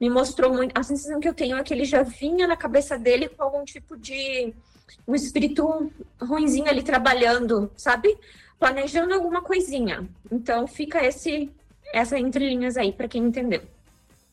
[0.00, 0.76] me mostrou muito.
[0.78, 3.64] A sensação que eu tenho é que ele já vinha na cabeça dele com algum
[3.64, 4.54] tipo de
[5.06, 8.16] um espírito ruinzinho ali trabalhando, sabe?
[8.58, 10.08] Planejando alguma coisinha.
[10.30, 11.50] Então fica esse
[11.92, 13.62] essa entrelinhas aí para quem entendeu.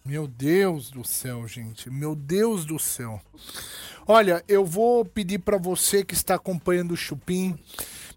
[0.04, 1.90] Meu Deus do céu, gente.
[1.90, 3.20] Meu Deus do céu.
[4.08, 7.58] Olha, eu vou pedir para você que está acompanhando o Chupim,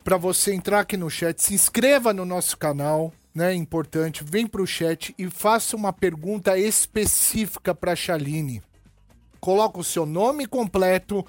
[0.05, 3.55] para você entrar aqui no chat, se inscreva no nosso canal, né?
[3.55, 8.62] Importante, vem pro chat e faça uma pergunta específica para Chaline.
[9.41, 11.25] Coloca o seu nome completo,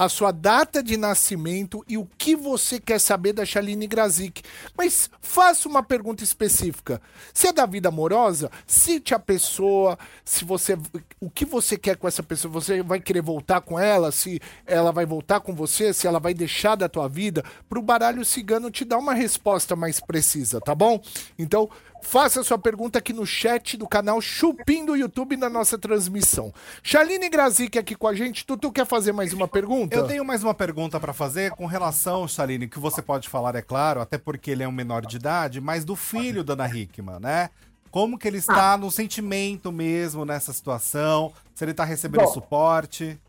[0.00, 4.42] a sua data de nascimento e o que você quer saber da Chaline Grazik.
[4.74, 7.02] Mas faça uma pergunta específica.
[7.34, 10.78] Se é da vida amorosa, cite a pessoa, se você
[11.20, 14.90] o que você quer com essa pessoa, você vai querer voltar com ela, se ela
[14.90, 18.86] vai voltar com você, se ela vai deixar da tua vida, pro baralho cigano te
[18.86, 20.98] dar uma resposta mais precisa, tá bom?
[21.38, 21.68] Então,
[22.02, 26.52] Faça sua pergunta aqui no chat do canal Chupim do YouTube na nossa transmissão.
[26.82, 28.44] Chaline Grazik aqui com a gente.
[28.44, 29.96] Tutu quer fazer mais uma pergunta?
[29.96, 33.62] Eu tenho mais uma pergunta pra fazer com relação, Chaline, que você pode falar, é
[33.62, 37.20] claro, até porque ele é um menor de idade, mas do filho da Ana Hickman,
[37.20, 37.50] né?
[37.90, 41.32] Como que ele está no sentimento mesmo nessa situação?
[41.54, 42.28] Se ele tá recebendo Bom.
[42.28, 43.20] suporte?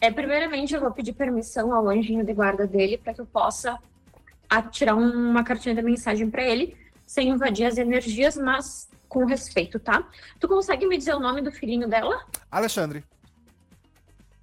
[0.00, 3.78] É, primeiramente, eu vou pedir permissão ao anjinho de guarda dele para que eu possa
[4.48, 10.06] atirar uma cartinha da mensagem para ele, sem invadir as energias, mas com respeito, tá?
[10.40, 12.26] Tu consegue me dizer o nome do filhinho dela?
[12.50, 13.04] Alexandre.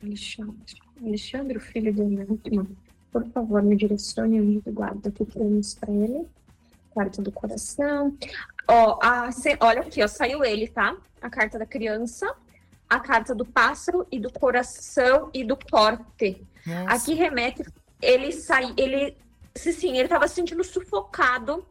[0.02, 0.56] Alexandre.
[1.02, 2.66] Alexandre, o filho minha última.
[3.12, 6.26] Por favor, me direcione anjo de guarda que temos para ele.
[6.96, 8.18] Carta do coração.
[8.68, 10.96] Ó, a, se- olha aqui, ó, saiu ele, tá?
[11.22, 12.34] A carta da criança,
[12.90, 16.46] a carta do pássaro e do coração e do corte.
[16.66, 16.96] Nossa.
[16.96, 17.64] Aqui remete,
[18.02, 19.18] ele sai, ele,
[19.56, 21.66] se sim, ele estava se sentindo sufocado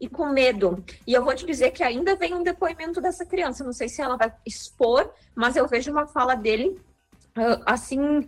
[0.00, 0.84] e com medo.
[1.06, 3.64] E eu vou te dizer que ainda vem um depoimento dessa criança.
[3.64, 6.80] Não sei se ela vai expor, mas eu vejo uma fala dele
[7.34, 8.26] ah, assim.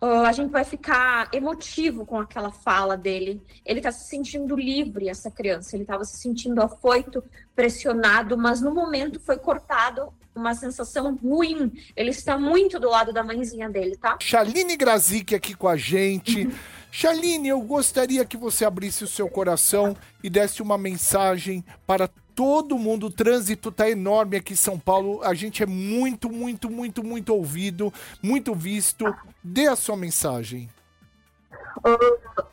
[0.00, 3.42] ah, a gente vai ficar emotivo com aquela fala dele.
[3.64, 5.76] Ele está se sentindo livre, essa criança.
[5.76, 7.22] Ele estava se sentindo afoito,
[7.54, 11.72] pressionado, mas no momento foi cortado uma sensação ruim.
[11.96, 14.16] Ele está muito do lado da mãezinha dele, tá?
[14.20, 16.48] Chaline Grazik aqui com a gente.
[17.00, 22.76] Chaline, eu gostaria que você abrisse o seu coração e desse uma mensagem para todo
[22.76, 23.06] mundo.
[23.06, 25.22] O trânsito tá enorme aqui em São Paulo.
[25.22, 29.04] A gente é muito, muito, muito, muito ouvido, muito visto.
[29.44, 30.68] Dê a sua mensagem.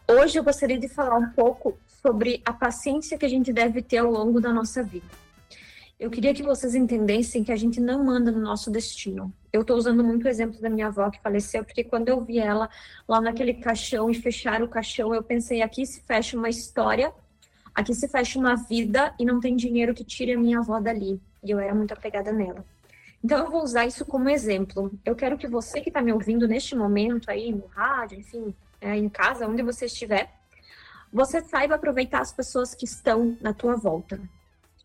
[0.07, 3.97] Hoje eu gostaria de falar um pouco sobre a paciência que a gente deve ter
[3.97, 5.24] ao longo da nossa vida.
[5.97, 9.33] Eu queria que vocês entendessem que a gente não manda no nosso destino.
[9.51, 12.37] Eu estou usando muito o exemplo da minha avó que faleceu, porque quando eu vi
[12.37, 12.69] ela
[13.07, 17.13] lá naquele caixão e fechar o caixão, eu pensei: aqui se fecha uma história,
[17.73, 21.21] aqui se fecha uma vida e não tem dinheiro que tire a minha avó dali.
[21.41, 22.65] E eu era muito apegada nela.
[23.23, 24.91] Então eu vou usar isso como exemplo.
[25.05, 28.97] Eu quero que você que está me ouvindo neste momento aí no rádio, enfim, é,
[28.97, 30.29] em casa, onde você estiver,
[31.11, 34.19] você saiba aproveitar as pessoas que estão na tua volta.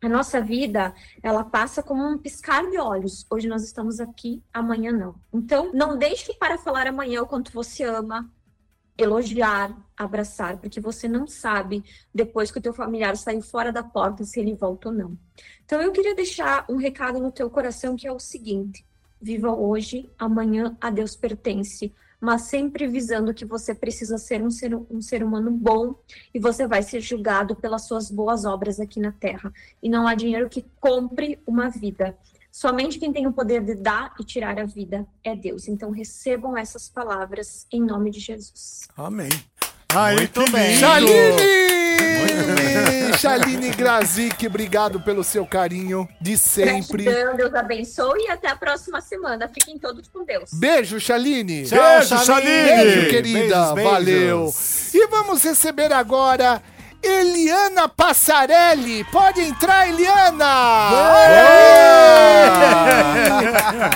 [0.03, 3.27] A nossa vida, ela passa como um piscar de olhos.
[3.31, 5.15] Hoje nós estamos aqui, amanhã não.
[5.31, 8.33] Então, não deixe para falar amanhã o quanto você ama,
[8.97, 11.85] elogiar, abraçar, porque você não sabe
[12.15, 15.19] depois que o teu familiar sair fora da porta se ele volta ou não.
[15.65, 18.85] Então eu queria deixar um recado no teu coração que é o seguinte:
[19.21, 24.75] viva hoje, amanhã a Deus pertence, mas sempre visando que você precisa ser um ser,
[24.75, 25.95] um ser humano bom
[26.35, 29.53] e você vai ser julgado pelas suas boas obras aqui na terra.
[29.83, 32.17] E não há dinheiro que compre uma vida.
[32.53, 35.69] Somente quem tem o poder de dar e tirar a vida é Deus.
[35.69, 38.89] Então recebam essas palavras em nome de Jesus.
[38.97, 39.31] Amém.
[39.95, 40.77] Aí, Muito que bem.
[40.77, 41.61] Chaline!
[43.19, 47.05] Chaline Grazik, obrigado pelo seu carinho de sempre.
[47.05, 49.49] Gratidão, Deus abençoe e até a próxima semana.
[49.49, 50.51] Fiquem todos com Deus.
[50.55, 51.67] Beijo, Chaline!
[51.69, 52.85] Beijo, Chaline!
[52.85, 53.75] Beijo, querida.
[53.75, 53.93] Beijos, beijos.
[53.93, 54.55] Valeu.
[54.95, 56.63] E vamos receber agora
[57.03, 59.05] Eliana Passarelli.
[59.05, 60.91] Pode entrar, Eliana!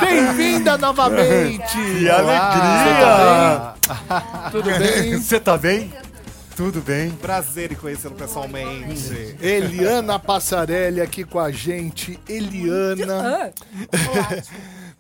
[0.01, 1.77] Bem-vinda novamente.
[1.77, 3.74] Que alegria!
[4.51, 5.17] Tudo bem?
[5.19, 5.93] Você tá bem?
[6.57, 7.11] Tudo bem.
[7.11, 9.37] Prazer em conhecê-lo pessoalmente.
[9.41, 12.19] Eliana Passarelli aqui com a gente.
[12.29, 13.53] Eliana.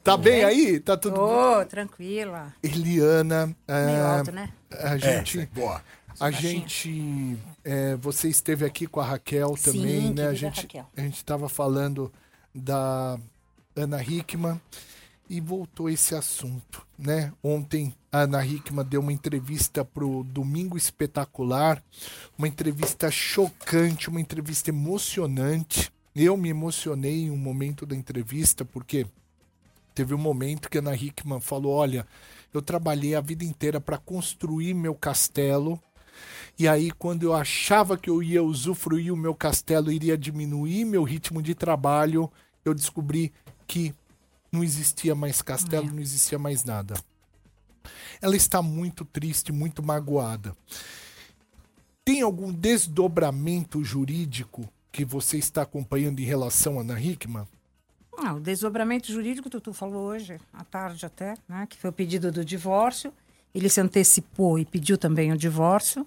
[0.03, 0.81] Tá bem aí?
[0.81, 2.53] Tá tudo Ô, tranquila.
[2.62, 4.51] Eliana, Meio é, alto, né?
[4.70, 5.81] a gente, boa.
[6.20, 10.27] a gente, é, você esteve aqui com a Raquel Sim, também, né?
[10.27, 10.87] A gente, Raquel.
[10.94, 12.12] a gente estava falando
[12.55, 13.16] da
[13.75, 14.61] Ana Hickman
[15.35, 17.33] e voltou esse assunto, né?
[17.42, 21.83] Ontem a Ana Hickman deu uma entrevista pro Domingo Espetacular,
[22.38, 25.92] uma entrevista chocante, uma entrevista emocionante.
[26.14, 29.09] Eu me emocionei em um momento da entrevista porque
[29.92, 32.07] teve um momento que a Ana Hickman falou: Olha,
[32.53, 35.83] eu trabalhei a vida inteira para construir meu castelo.
[36.57, 41.03] E aí, quando eu achava que eu ia usufruir o meu castelo, iria diminuir meu
[41.03, 42.31] ritmo de trabalho,
[42.64, 43.33] eu descobri
[43.66, 43.92] que
[44.55, 46.95] não existia mais castelo, não existia mais nada.
[48.23, 50.57] Ela está muito triste, muito magoada.
[52.05, 57.49] Tem algum desdobramento jurídico que você está acompanhando em relação a Ana Hickman?
[58.17, 61.67] Ah, o desdobramento jurídico, tu, tu falou hoje, à tarde até, né?
[61.69, 63.12] Que foi o pedido do divórcio.
[63.53, 66.07] Ele se antecipou e pediu também o divórcio.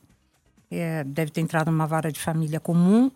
[0.72, 3.12] É, deve ter entrado numa vara de família comum.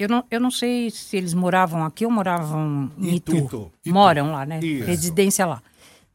[0.00, 3.36] Eu não, eu não sei se eles moravam aqui ou moravam em Itu.
[3.36, 3.70] Itu.
[3.84, 3.92] Itu.
[3.92, 4.58] Moram lá, né?
[4.60, 4.86] Isso.
[4.86, 5.62] Residência lá.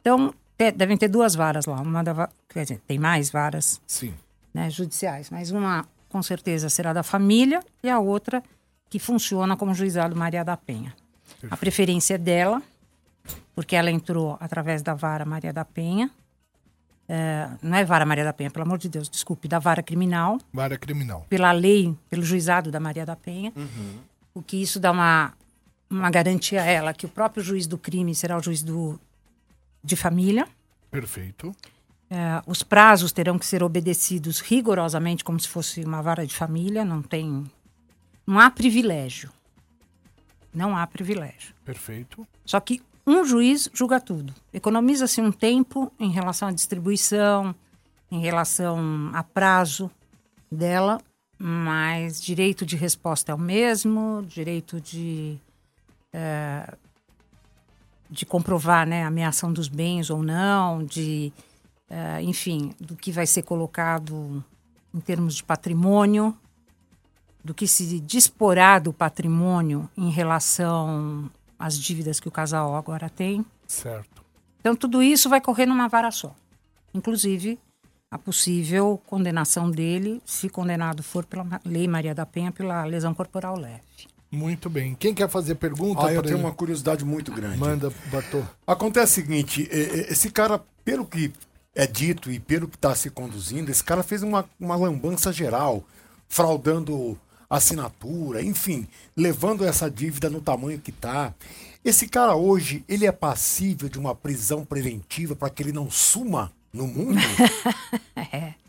[0.01, 1.79] Então, te- devem ter duas varas lá.
[1.81, 4.11] Uma da, quer dizer, tem mais varas Sim.
[4.51, 8.41] né, judiciais, mas uma com certeza será da família e a outra
[8.89, 10.95] que funciona como juizado Maria da Penha.
[11.51, 12.61] A preferência é dela,
[13.53, 16.09] porque ela entrou através da vara Maria da Penha.
[17.07, 20.39] É, não é vara Maria da Penha, pelo amor de Deus, desculpe, da vara criminal,
[20.51, 21.25] Vara criminal.
[21.29, 23.53] pela lei, pelo juizado da Maria da Penha.
[24.33, 25.33] O que isso dá uma,
[25.89, 28.99] uma garantia a ela que o próprio juiz do crime será o juiz do,
[29.83, 30.47] de família.
[30.89, 31.55] Perfeito.
[32.09, 36.83] É, os prazos terão que ser obedecidos rigorosamente, como se fosse uma vara de família.
[36.85, 37.45] Não tem.
[38.25, 39.31] Não há privilégio.
[40.53, 41.53] Não há privilégio.
[41.63, 42.25] Perfeito.
[42.45, 44.33] Só que um juiz julga tudo.
[44.53, 47.53] Economiza-se um tempo em relação à distribuição,
[48.11, 49.91] em relação a prazo
[50.51, 50.99] dela,
[51.37, 55.37] mas direito de resposta é o mesmo, direito de.
[56.13, 56.73] eh,
[58.09, 61.31] de comprovar né, a ameação dos bens ou não, de.
[61.89, 64.43] eh, enfim, do que vai ser colocado
[64.93, 66.35] em termos de patrimônio,
[67.43, 73.45] do que se disporá do patrimônio em relação às dívidas que o casal agora tem.
[73.67, 74.23] Certo.
[74.59, 76.35] Então, tudo isso vai correr numa vara só.
[76.93, 77.59] Inclusive,
[78.09, 83.57] a possível condenação dele, se condenado for pela Lei Maria da Penha, pela lesão corporal
[83.57, 83.81] leve.
[84.31, 84.95] Muito bem.
[84.95, 86.05] Quem quer fazer pergunta?
[86.05, 86.43] Ah, eu tenho ele?
[86.43, 87.57] uma curiosidade muito grande.
[87.57, 88.43] Manda, Bartô.
[88.65, 91.31] Acontece o seguinte, eh, eh, esse cara, pelo que
[91.73, 95.83] é dito e pelo que está se conduzindo, esse cara fez uma, uma lambança geral,
[96.27, 97.17] fraudando
[97.49, 101.33] assinatura, enfim, levando essa dívida no tamanho que tá.
[101.83, 106.51] Esse cara hoje, ele é passível de uma prisão preventiva para que ele não suma
[106.73, 107.19] no mundo?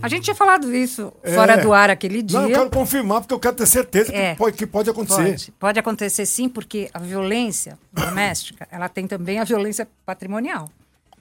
[0.00, 2.38] A gente tinha falado isso fora do ar aquele dia.
[2.40, 4.32] Não, eu quero confirmar porque eu quero ter certeza É.
[4.32, 5.22] que, pode, que pode acontecer.
[5.22, 10.68] Pode, pode acontecer sim, porque a violência doméstica, ela tem também a violência patrimonial.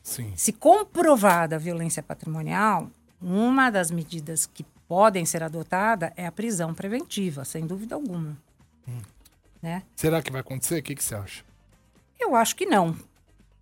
[0.04, 0.34] Sim.
[0.36, 2.90] Se comprovada a violência patrimonial,
[3.22, 8.38] uma das medidas que podem ser adotada é a prisão preventiva, sem dúvida alguma.
[9.62, 9.84] Né?
[9.96, 10.80] Será que vai acontecer?
[10.80, 11.46] O que, que você acha?
[12.20, 12.94] Eu acho que não.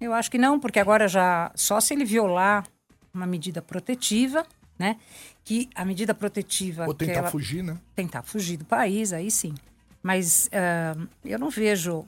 [0.01, 2.65] Eu acho que não, porque agora já só se ele violar
[3.13, 4.43] uma medida protetiva,
[4.79, 4.97] né?
[5.43, 7.77] Que a medida protetiva Ou que tentar ela- fugir, né?
[7.95, 9.53] tentar fugir do país, aí sim.
[10.01, 12.07] Mas ah, eu não vejo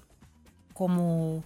[0.73, 1.43] como.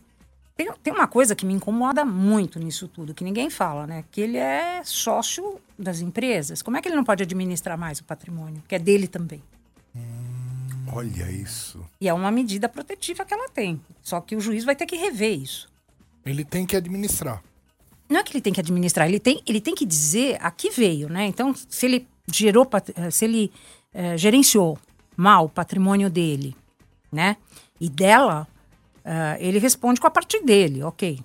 [0.55, 4.06] Tem, tem uma coisa que me incomoda muito nisso tudo, que ninguém fala, né?
[4.10, 6.62] Que ele é sócio das empresas.
[6.62, 8.63] Como é que ele não pode administrar mais o patrimônio?
[8.67, 9.43] Que é dele também.
[10.91, 11.83] Olha isso.
[11.99, 13.81] E é uma medida protetiva que ela tem.
[14.01, 15.67] Só que o juiz vai ter que rever isso.
[16.25, 17.43] Ele tem que administrar.
[18.08, 20.69] Não é que ele tem que administrar, ele tem, ele tem que dizer a que
[20.69, 21.25] veio, né?
[21.25, 23.51] Então, se ele gerou, eh, se ele
[23.93, 24.77] eh, gerenciou
[25.17, 26.56] mal o patrimônio dele,
[27.12, 27.35] né?
[27.81, 28.47] E dela,
[29.06, 31.21] ah, ele responde com a parte dele, ok.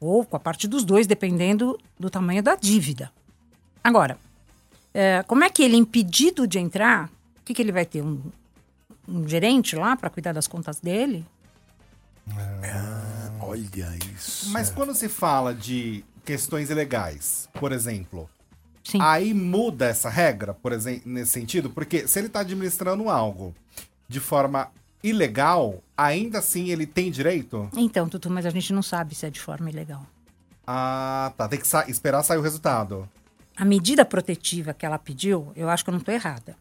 [0.00, 3.12] Ou com a parte dos dois, dependendo do tamanho da dívida.
[3.82, 4.18] Agora,
[4.92, 8.02] eh, como é que ele, impedido de entrar, o que, que ele vai ter?
[8.02, 8.20] Um,
[9.06, 11.24] um gerente lá para cuidar das contas dele?
[13.40, 14.50] Olha isso.
[14.50, 18.28] Mas quando se fala de questões ilegais, por exemplo,
[18.82, 18.98] Sim.
[19.00, 21.70] aí muda essa regra, por exemplo, nesse sentido?
[21.70, 23.54] Porque se ele está administrando algo
[24.08, 24.70] de forma
[25.04, 27.68] ilegal, ainda assim ele tem direito?
[27.76, 30.04] Então, Tutu, mas a gente não sabe se é de forma ilegal.
[30.66, 31.46] Ah, tá.
[31.46, 33.06] Tem que sa- esperar sair o resultado.
[33.56, 36.56] A medida protetiva que ela pediu, eu acho que eu não estou errada.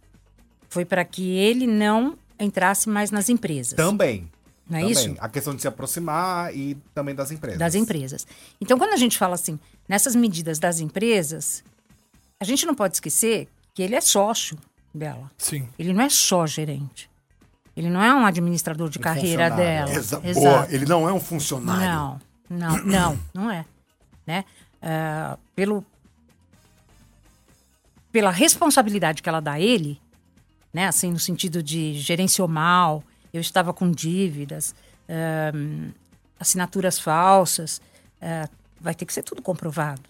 [0.70, 3.74] Foi para que ele não entrasse mais nas empresas.
[3.74, 4.30] Também.
[4.70, 4.92] Não é também.
[4.92, 5.16] isso?
[5.20, 7.60] A questão de se aproximar e também das empresas.
[7.60, 8.28] Das empresas.
[8.60, 11.64] Então, quando a gente fala assim, nessas medidas das empresas,
[12.40, 14.58] a gente não pode esquecer que ele é sócio
[14.94, 15.32] dela.
[15.38, 15.68] Sim.
[15.80, 17.10] Ele não é só gerente.
[17.76, 19.86] Ele não é um administrador de carreira funcionário.
[19.88, 20.00] dela.
[20.00, 20.40] Exa- Exato.
[20.46, 21.82] Boa, ele não é um funcionário.
[21.82, 23.66] Não, não, não, não é.
[24.28, 24.46] Né?
[24.82, 25.84] Ah, pelo,
[28.12, 30.00] pela responsabilidade que ela dá a ele,
[30.74, 30.88] né?
[30.88, 33.04] Assim, no sentido de gerenciou mal,
[33.34, 34.76] eu estava com dívidas,
[35.10, 35.90] ahm,
[36.40, 37.82] assinaturas falsas,
[38.22, 38.48] ah,
[38.80, 40.02] vai ter que ser tudo comprovado,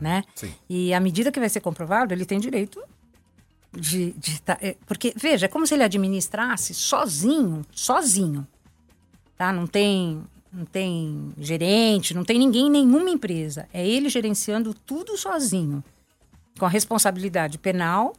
[0.00, 0.24] né?
[0.34, 0.52] sim.
[0.68, 2.82] E à medida que vai ser comprovado, ele tem direito
[3.78, 8.46] de, de tá- é, porque veja, é como se ele administrasse sozinho, sozinho,
[9.36, 9.52] tá?
[9.52, 10.22] Não tem,
[10.52, 13.68] não tem gerente, não tem ninguém nenhuma empresa.
[13.72, 15.82] É ele gerenciando tudo sozinho,
[16.58, 18.14] com a responsabilidade penal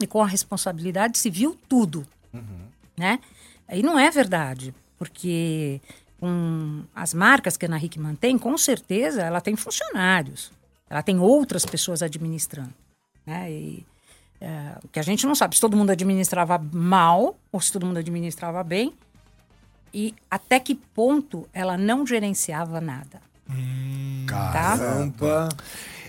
[0.00, 2.06] e com a responsabilidade civil tudo,
[2.96, 3.18] né?
[3.68, 5.80] Aí não é verdade, porque
[6.18, 10.50] com as marcas que a Ana Hickman tem, com certeza ela tem funcionários,
[10.88, 12.72] ela tem outras pessoas administrando,
[13.26, 13.50] né?
[13.52, 13.84] E,
[14.40, 17.86] é, o que a gente não sabe se todo mundo administrava mal ou se todo
[17.86, 18.92] mundo administrava bem
[19.94, 23.20] e até que ponto ela não gerenciava nada.
[24.26, 24.52] Tá?
[24.52, 25.48] Caramba.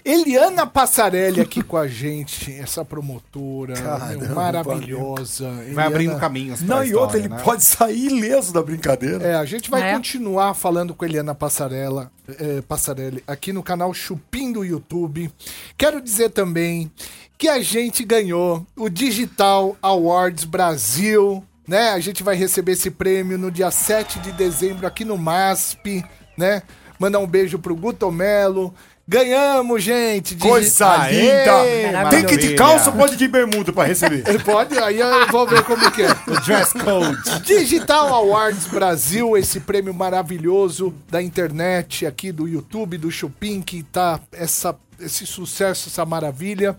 [0.03, 5.49] Eliana Passarelli aqui com a gente, essa promotora meu, Caramba, maravilhosa.
[5.51, 7.41] Vai Eliana- abrindo caminhos Não, e outra, ele né?
[7.43, 9.21] pode sair ileso da brincadeira.
[9.21, 9.93] É, a gente vai É.
[9.93, 12.09] continuar falando com a Eliana Passarella,
[12.39, 15.30] é, Passarelli aqui no canal Chupim do YouTube.
[15.78, 16.89] Quero dizer também
[17.38, 21.89] que a gente ganhou o Digital Awards Brasil, né?
[21.91, 26.03] A gente vai receber esse prêmio no dia 7 de dezembro aqui no MASP,
[26.38, 26.63] né?
[26.99, 28.73] Mandar um beijo pro Guto Melo.
[29.09, 30.35] Ganhamos, gente!
[30.35, 32.09] Digi- Coisa linda!
[32.09, 34.21] Tem que ir de calça ou pode ir de bermuda pra receber?
[34.43, 36.11] Pode, aí eu vou ver como que é.
[36.27, 37.39] O dress code.
[37.45, 44.19] Digital Awards Brasil, esse prêmio maravilhoso da internet aqui do YouTube, do Chupim, que tá
[44.33, 46.75] essa, esse sucesso, essa maravilha.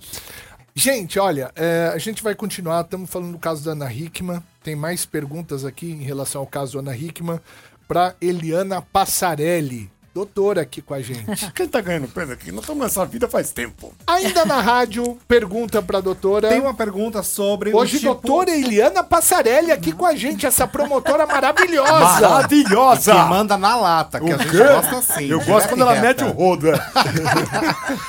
[0.80, 4.76] Gente, olha, é, a gente vai continuar, estamos falando do caso da Ana Hickman, tem
[4.76, 7.40] mais perguntas aqui em relação ao caso Ana Hickman,
[7.88, 11.50] para Eliana Passarelli, doutora aqui com a gente.
[11.54, 12.50] Quem tá ganhando prêmio aqui?
[12.50, 13.92] Nós estamos nessa vida faz tempo.
[14.06, 16.48] Ainda na rádio, pergunta pra doutora.
[16.48, 18.12] Tem uma pergunta sobre Hoje, o tipo...
[18.12, 22.28] doutora Eliana Passarelli aqui com a gente, essa promotora maravilhosa.
[22.28, 23.12] Maravilhosa!
[23.14, 24.58] Que manda na lata, que a O gente quê?
[24.58, 25.26] gosta assim.
[25.26, 26.24] Eu gosto quando ela reta.
[26.24, 26.68] mete o rodo.
[26.68, 26.78] é.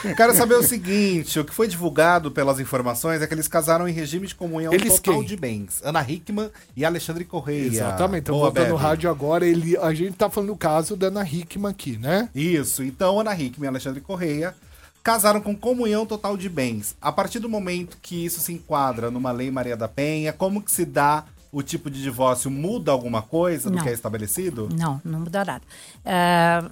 [0.15, 3.91] Quero saber o seguinte: o que foi divulgado pelas informações é que eles casaram em
[3.91, 5.25] regime de comunhão Eles total quem?
[5.25, 5.81] de bens.
[5.83, 7.67] Ana Hickman e Alexandre Correia.
[7.67, 9.45] Exatamente, estamos Boa, voltando no rádio agora.
[9.45, 12.29] Ele, a gente tá falando do caso da Ana Hickman aqui, né?
[12.33, 14.55] Isso, então Ana Hickman e Alexandre Correia
[15.03, 16.95] casaram com comunhão total de bens.
[17.01, 20.71] A partir do momento que isso se enquadra numa lei Maria da Penha, como que
[20.71, 22.51] se dá o tipo de divórcio?
[22.51, 23.83] Muda alguma coisa do Não.
[23.83, 24.69] que é estabelecido?
[24.71, 25.63] Não, não muda nada.
[26.05, 26.63] É,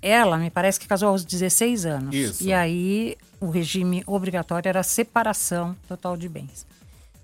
[0.00, 2.14] ela, me parece que casou aos 16 anos.
[2.14, 2.44] Isso.
[2.44, 6.66] E aí, o regime obrigatório era a separação total de bens.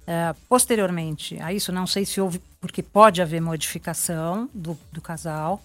[0.06, 5.62] É, posteriormente a isso, não sei se houve, porque pode haver modificação do, do casal,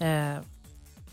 [0.00, 0.40] é,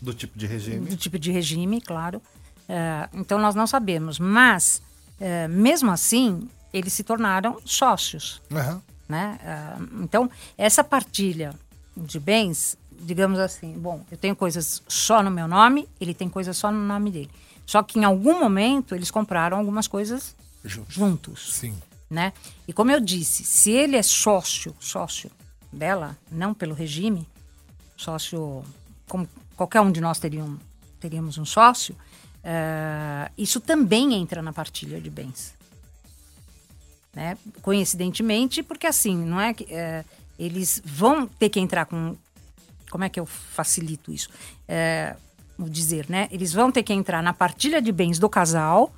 [0.06, 0.86] Do tipo de regime?
[0.88, 2.22] do tipo de regime, claro.
[2.68, 4.20] É, então, nós não sabemos.
[4.20, 4.80] Mas,
[5.20, 8.80] é, mesmo assim, eles se tornaram sócios Aham.
[9.08, 9.36] né?
[9.42, 11.52] Ah, então, essa partilha
[11.96, 16.56] de bens, digamos assim, bom, eu tenho coisas só no meu nome, ele tem coisas
[16.56, 17.30] só no nome dele.
[17.66, 20.94] Só que em algum momento eles compraram algumas coisas Juntos.
[20.94, 21.76] juntos, Sim.
[22.08, 22.32] né?
[22.68, 25.30] E como eu disse, se ele é sócio, sócio
[25.72, 27.26] dela, não pelo regime,
[27.96, 28.62] sócio
[29.08, 30.58] como qualquer um de nós teriam,
[31.00, 31.96] teríamos um sócio,
[32.44, 35.54] eh, isso também entra na partilha de bens.
[37.14, 37.36] Né?
[37.62, 40.04] Coincidentemente, porque assim, não é que eh,
[40.38, 42.14] eles vão ter que entrar com.
[42.90, 44.28] Como é que eu facilito isso?
[44.68, 45.16] Eh,
[45.58, 46.28] vou dizer, né?
[46.30, 48.94] Eles vão ter que entrar na partilha de bens do casal,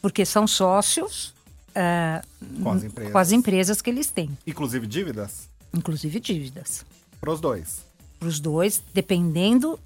[0.00, 1.34] porque são sócios
[1.74, 2.22] eh,
[2.62, 3.12] Com as empresas.
[3.12, 5.48] com as empresas que eles têm, Inclusive dívidas?
[5.74, 6.84] inclusive dívidas.
[7.20, 7.84] Para os dois.
[8.20, 9.78] para os dois, dependendo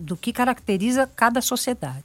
[0.00, 2.04] do que caracteriza cada sociedade.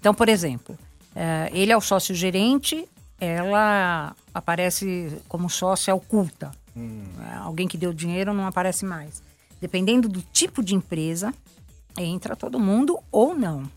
[0.00, 0.76] Então, por exemplo,
[1.14, 2.88] eh, ele é o sócio gerente,
[3.20, 6.50] ela aparece como sócia oculta.
[6.76, 9.22] Eh, alguém que deu dinheiro não aparece mais.
[9.60, 11.32] Dependendo do tipo de empresa,
[11.96, 13.70] entra todo mundo ou não.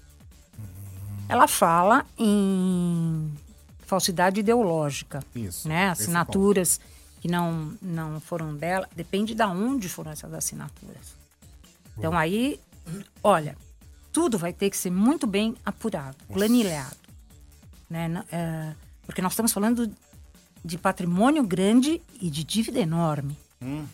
[1.30, 3.32] Ela fala em
[3.86, 5.68] falsidade ideológica Isso.
[5.68, 5.90] né?
[5.90, 6.80] Assinaturas
[7.20, 8.88] que não, não foram dela.
[8.96, 11.16] Depende de onde foram essas assinaturas.
[11.98, 12.60] Então aí,
[13.24, 13.58] olha,
[14.12, 16.96] tudo vai ter que ser muito bem apurado, planilhado.
[17.90, 18.24] Né?
[18.32, 18.74] É,
[19.06, 19.92] porque nós estamos falando
[20.64, 23.38] de patrimônio grande e de dívida enorme.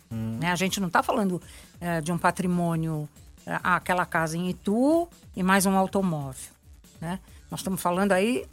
[0.09, 0.51] Né?
[0.51, 1.41] A gente não está falando
[1.79, 3.07] é, de um patrimônio,
[3.45, 6.51] é, aquela casa em Itu e mais um automóvel.
[7.01, 7.19] Né?
[7.51, 8.45] Nós estamos falando aí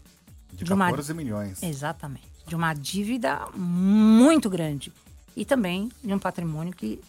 [0.53, 1.63] De de uma 14 milhões.
[1.63, 2.29] Exatamente.
[2.47, 4.93] De uma dívida muito grande.
[5.37, 7.01] E também de um patrimônio que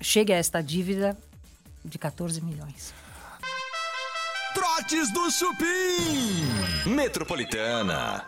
[0.00, 1.16] chega a esta dívida
[1.84, 2.94] de 14 milhões.
[4.54, 6.90] Trotes do Chupim.
[6.94, 8.24] Metropolitana.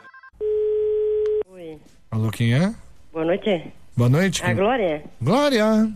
[1.51, 1.79] Oi.
[2.11, 2.75] Alô, quem é?
[3.13, 3.73] Boa noite.
[3.97, 4.43] Boa noite.
[4.43, 5.05] A quem- Glória?
[5.23, 5.91] Glória.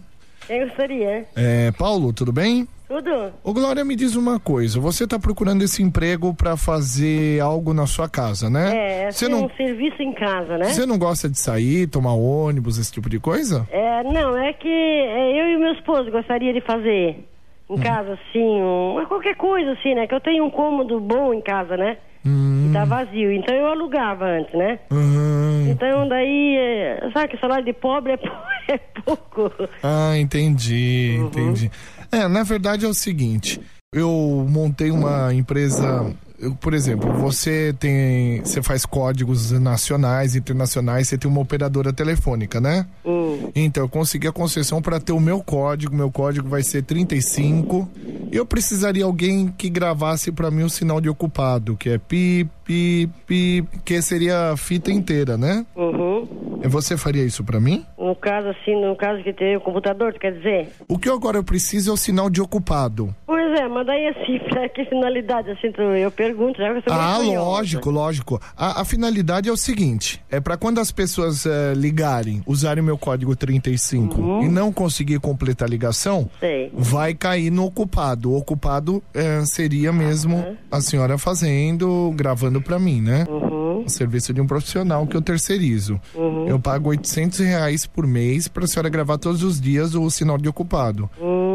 [0.47, 1.27] Quem gostaria?
[1.37, 2.67] É, Paulo, tudo bem?
[2.89, 3.33] Tudo?
[3.45, 4.81] Ô, Glória, me diz uma coisa.
[4.81, 9.05] Você tá procurando esse emprego pra fazer algo na sua casa, né?
[9.07, 10.65] É, Você assim, não, um serviço em casa, né?
[10.65, 13.69] você não gosta de sair, tomar ônibus, esse tipo de coisa?
[13.71, 17.25] É, não, é que é, eu e meu esposo gostaria de fazer
[17.71, 17.79] em Hum.
[17.79, 20.07] casa, assim, um, qualquer coisa, assim, né?
[20.07, 21.97] Que eu tenho um cômodo bom em casa, né?
[22.27, 22.65] Hum.
[22.67, 23.33] Que tá vazio.
[23.33, 24.79] Então eu alugava antes, né?
[24.91, 25.69] Hum.
[25.71, 28.19] Então daí, é, sabe que salário de pobre é,
[28.75, 29.51] é pouco.
[29.83, 31.27] Ah, entendi, Uhum.
[31.27, 31.71] entendi.
[32.13, 33.61] É, na verdade é o seguinte,
[33.95, 36.13] eu montei uma empresa,
[36.61, 42.87] por exemplo, você tem, você faz códigos nacionais, internacionais, você tem uma operadora telefônica, né?
[43.05, 43.51] Hum.
[43.55, 47.89] Então, eu consegui a concessão para ter o meu código, meu código vai ser 35.
[48.33, 52.49] E eu precisaria alguém que gravasse para mim o sinal de ocupado, que é pi,
[52.65, 55.67] pi, pi, que seria a fita inteira, né?
[55.75, 56.61] Uhum.
[56.69, 57.85] Você faria isso para mim?
[57.99, 60.69] No caso, assim, no caso que tem o computador, quer dizer?
[60.89, 63.15] O que agora eu preciso é o sinal de ocupado.
[63.27, 67.19] Pois é, mas daí assim, pra que finalidade, assim, tu, eu pergunto, eu sou Ah,
[67.19, 68.41] lógico, lógico.
[68.57, 72.85] A, a finalidade é o seguinte: é para quando as pessoas eh, ligarem, usarem o
[72.85, 76.71] meu código 35 e não conseguir completar a ligação, Sei.
[76.75, 78.31] vai cair no ocupado.
[78.33, 83.27] O ocupado eh, seria mesmo a senhora fazendo, gravando para mim, né?
[83.29, 83.85] Uhum.
[83.85, 86.01] O serviço de um profissional que eu terceirizo.
[86.47, 90.49] Eu pago 800 reais por mês pra senhora gravar todos os dias o sinal de
[90.49, 91.09] ocupado.
[91.21, 91.50] Hum.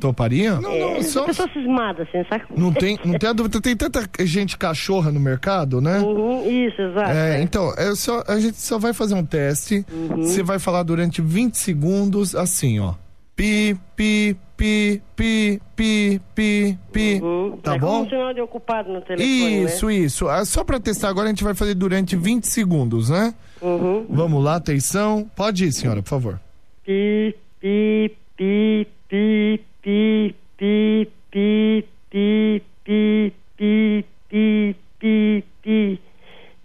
[0.00, 0.60] Toparia?
[0.60, 1.24] Não, É, não, só.
[1.24, 2.44] pessoa cismada, assim, sabe?
[2.56, 5.98] Não tem, não tem a dúvida, tem tanta gente cachorra no mercado, né?
[6.00, 7.10] Uhum, isso, exato.
[7.10, 9.84] É, então, é só, a gente só vai fazer um teste.
[9.92, 10.22] Uhum.
[10.22, 12.94] Você vai falar durante 20 segundos assim, ó.
[13.36, 17.20] Pi, pi, pi, pi, pi, pi, pi.
[17.62, 17.86] Tá é bom?
[17.86, 19.94] como um sinal de ocupado no telefone, Isso, né?
[19.94, 20.28] isso.
[20.28, 23.32] Ah, Só pra testar agora, a gente vai fazer durante 20 segundos, né?
[23.62, 24.04] Uhum.
[24.10, 25.26] Vamos lá, atenção.
[25.34, 26.40] Pode ir, senhora, por favor.
[26.84, 36.02] Pi, pi, pi, pi, pi, pi, pi, pi, pi, pi, pi, pi, pi,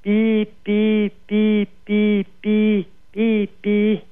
[0.03, 4.03] pi, pi, pi, pi, pi, pi, pi.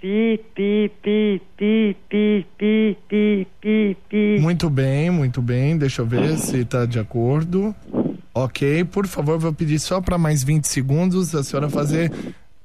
[0.00, 4.38] Pi, pi, pi, pi, pi, pi, pi, pi, pi.
[4.40, 5.76] Muito bem, muito bem.
[5.76, 7.74] Deixa eu ver se tá de acordo.
[8.32, 12.10] Ok, por favor, vou pedir só para mais 20 segundos a senhora fazer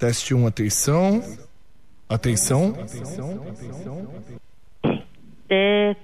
[0.00, 1.22] Teste 1, atenção.
[2.08, 2.72] Atenção.
[5.46, 5.94] Té,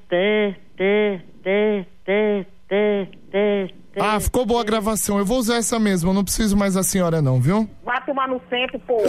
[3.99, 5.19] Ah, ficou boa a gravação.
[5.19, 6.11] Eu vou usar essa mesmo.
[6.11, 7.67] Eu não preciso mais da senhora, não, viu?
[7.87, 8.99] Vai tomar no centro, pô.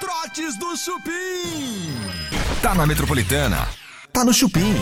[0.00, 1.92] Trotes do Chupim.
[2.62, 3.68] Tá na Metropolitana.
[4.10, 4.74] Tá no Chupim.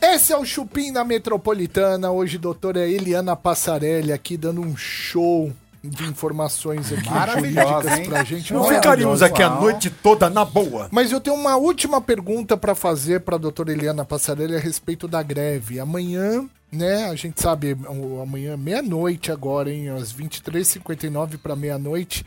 [0.00, 2.12] Esse é o Chupim na Metropolitana.
[2.12, 5.52] Hoje, doutora Eliana Passarelli aqui dando um show
[5.82, 7.08] de informações aqui
[7.40, 8.04] jurídicas hein?
[8.08, 8.52] pra gente.
[8.52, 8.82] Não Maravilhosa.
[8.82, 10.88] ficaríamos aqui a noite toda na boa.
[10.90, 15.08] Mas eu tenho uma última pergunta para fazer para a doutora Eliana Passarelli a respeito
[15.08, 15.80] da greve.
[15.80, 22.26] Amanhã, né, a gente sabe, o- amanhã, meia-noite agora, hein, às 23h59 para meia-noite,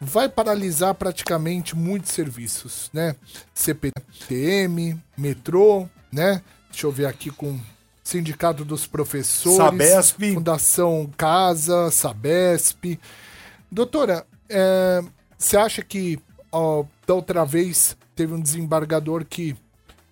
[0.00, 3.14] vai paralisar praticamente muitos serviços, né?
[3.52, 6.40] CPTM, metrô, né?
[6.70, 7.58] Deixa eu ver aqui com
[8.12, 10.32] Sindicato dos Professores, Sabesp.
[10.34, 12.98] Fundação Casa, Sabesp.
[13.70, 15.02] Doutora, é,
[15.36, 16.18] você acha que
[16.50, 19.54] ó, da outra vez teve um desembargador que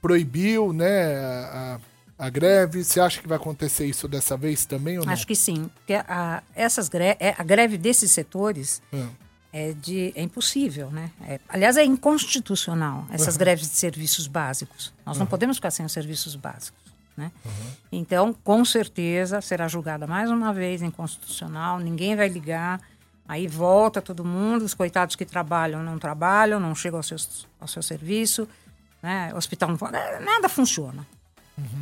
[0.02, 1.80] proibiu né, a,
[2.18, 2.84] a greve?
[2.84, 5.12] Você acha que vai acontecer isso dessa vez também ou não?
[5.14, 5.70] Acho que sim.
[5.76, 9.08] Porque a, essas gre é, a greve desses setores Hum.
[9.54, 11.10] é, de, é impossível, né?
[11.26, 13.38] É- aliás, é inconstitucional essas Uhum.
[13.38, 14.92] greves de serviços básicos.
[15.06, 15.30] Nós não Uhum.
[15.30, 16.84] podemos ficar sem os serviços básicos.
[17.16, 17.32] Né?
[17.90, 22.80] Então, com certeza, será julgada mais uma vez inconstitucional, ninguém vai ligar,
[23.26, 27.16] aí volta todo mundo, os coitados que trabalham não trabalham, não chegam ao seu,
[27.58, 28.46] ao seu serviço,
[29.02, 29.30] né?
[29.32, 29.78] o hospital não...
[30.24, 31.06] Nada funciona.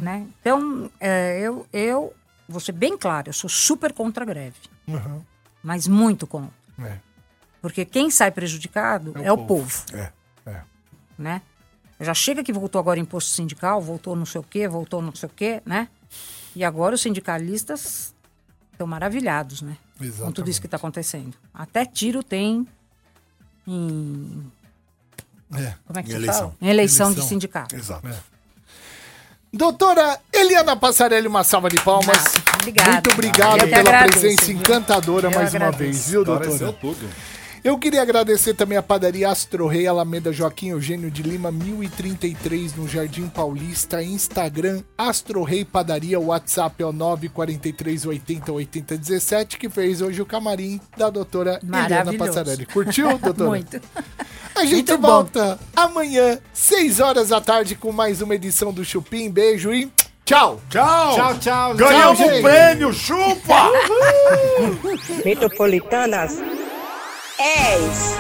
[0.01, 0.25] Né?
[0.41, 2.15] Então, é, eu, eu
[2.49, 4.57] vou ser bem claro, eu sou super contra a greve,
[4.87, 5.21] Uhum.
[5.63, 6.55] mas muito contra.
[6.79, 6.99] É.
[7.61, 9.85] Porque quem sai prejudicado é, o povo.
[9.95, 10.13] É,
[10.47, 10.61] é.
[11.19, 11.43] Né?
[12.01, 15.29] Já chega que voltou agora imposto sindical, voltou não sei o quê, voltou não sei
[15.29, 15.89] o quê, né?
[16.55, 18.13] E agora os sindicalistas
[18.73, 19.77] estão maravilhados, né?
[19.97, 20.51] Com tudo Exatamente.
[20.51, 21.35] isso que está acontecendo.
[21.53, 22.67] Até tiro tem
[23.67, 24.51] em...
[25.55, 25.75] É.
[25.87, 26.41] Como é que Em se eleição.
[26.41, 26.57] fala?
[26.61, 27.29] Em eleição, de Eleição.
[27.29, 27.77] sindicato.
[27.77, 28.09] Exato.
[29.53, 32.19] Doutora Eliana Passarelli, uma salva de palmas.
[32.61, 32.91] obrigada.
[32.93, 34.57] Muito obrigado pela agradeço, presença viu?
[34.57, 35.79] encantadora Eu mais uma agradeço.
[35.79, 36.51] vez, viu, doutora?
[36.51, 37.09] Esclareceu tudo.
[37.65, 42.87] Eu queria agradecer também a padaria Astro Rei Alameda Joaquim Eugênio de Lima, 1033, no
[42.87, 44.03] Jardim Paulista.
[44.03, 46.21] Instagram Astro Rei Padaria.
[46.21, 51.59] O WhatsApp é o 943 80 80 17, que fez hoje o camarim da doutora
[51.65, 52.19] Maravilhoso.
[52.19, 52.67] Passarelli.
[52.67, 53.49] Curtiu, doutora?
[53.49, 53.81] Muito.
[54.55, 55.09] A gente Muito bom.
[55.09, 59.31] volta amanhã, 6 horas da tarde, com mais uma edição do Chupim.
[59.31, 59.91] Beijo e
[60.23, 60.61] tchau!
[60.69, 61.15] Tchau!
[61.15, 61.75] Tchau, tchau.
[61.77, 62.43] Ganhamos um gente.
[62.43, 63.71] prêmio, chupa!
[65.25, 66.37] Metropolitanas
[67.41, 68.15] Ace.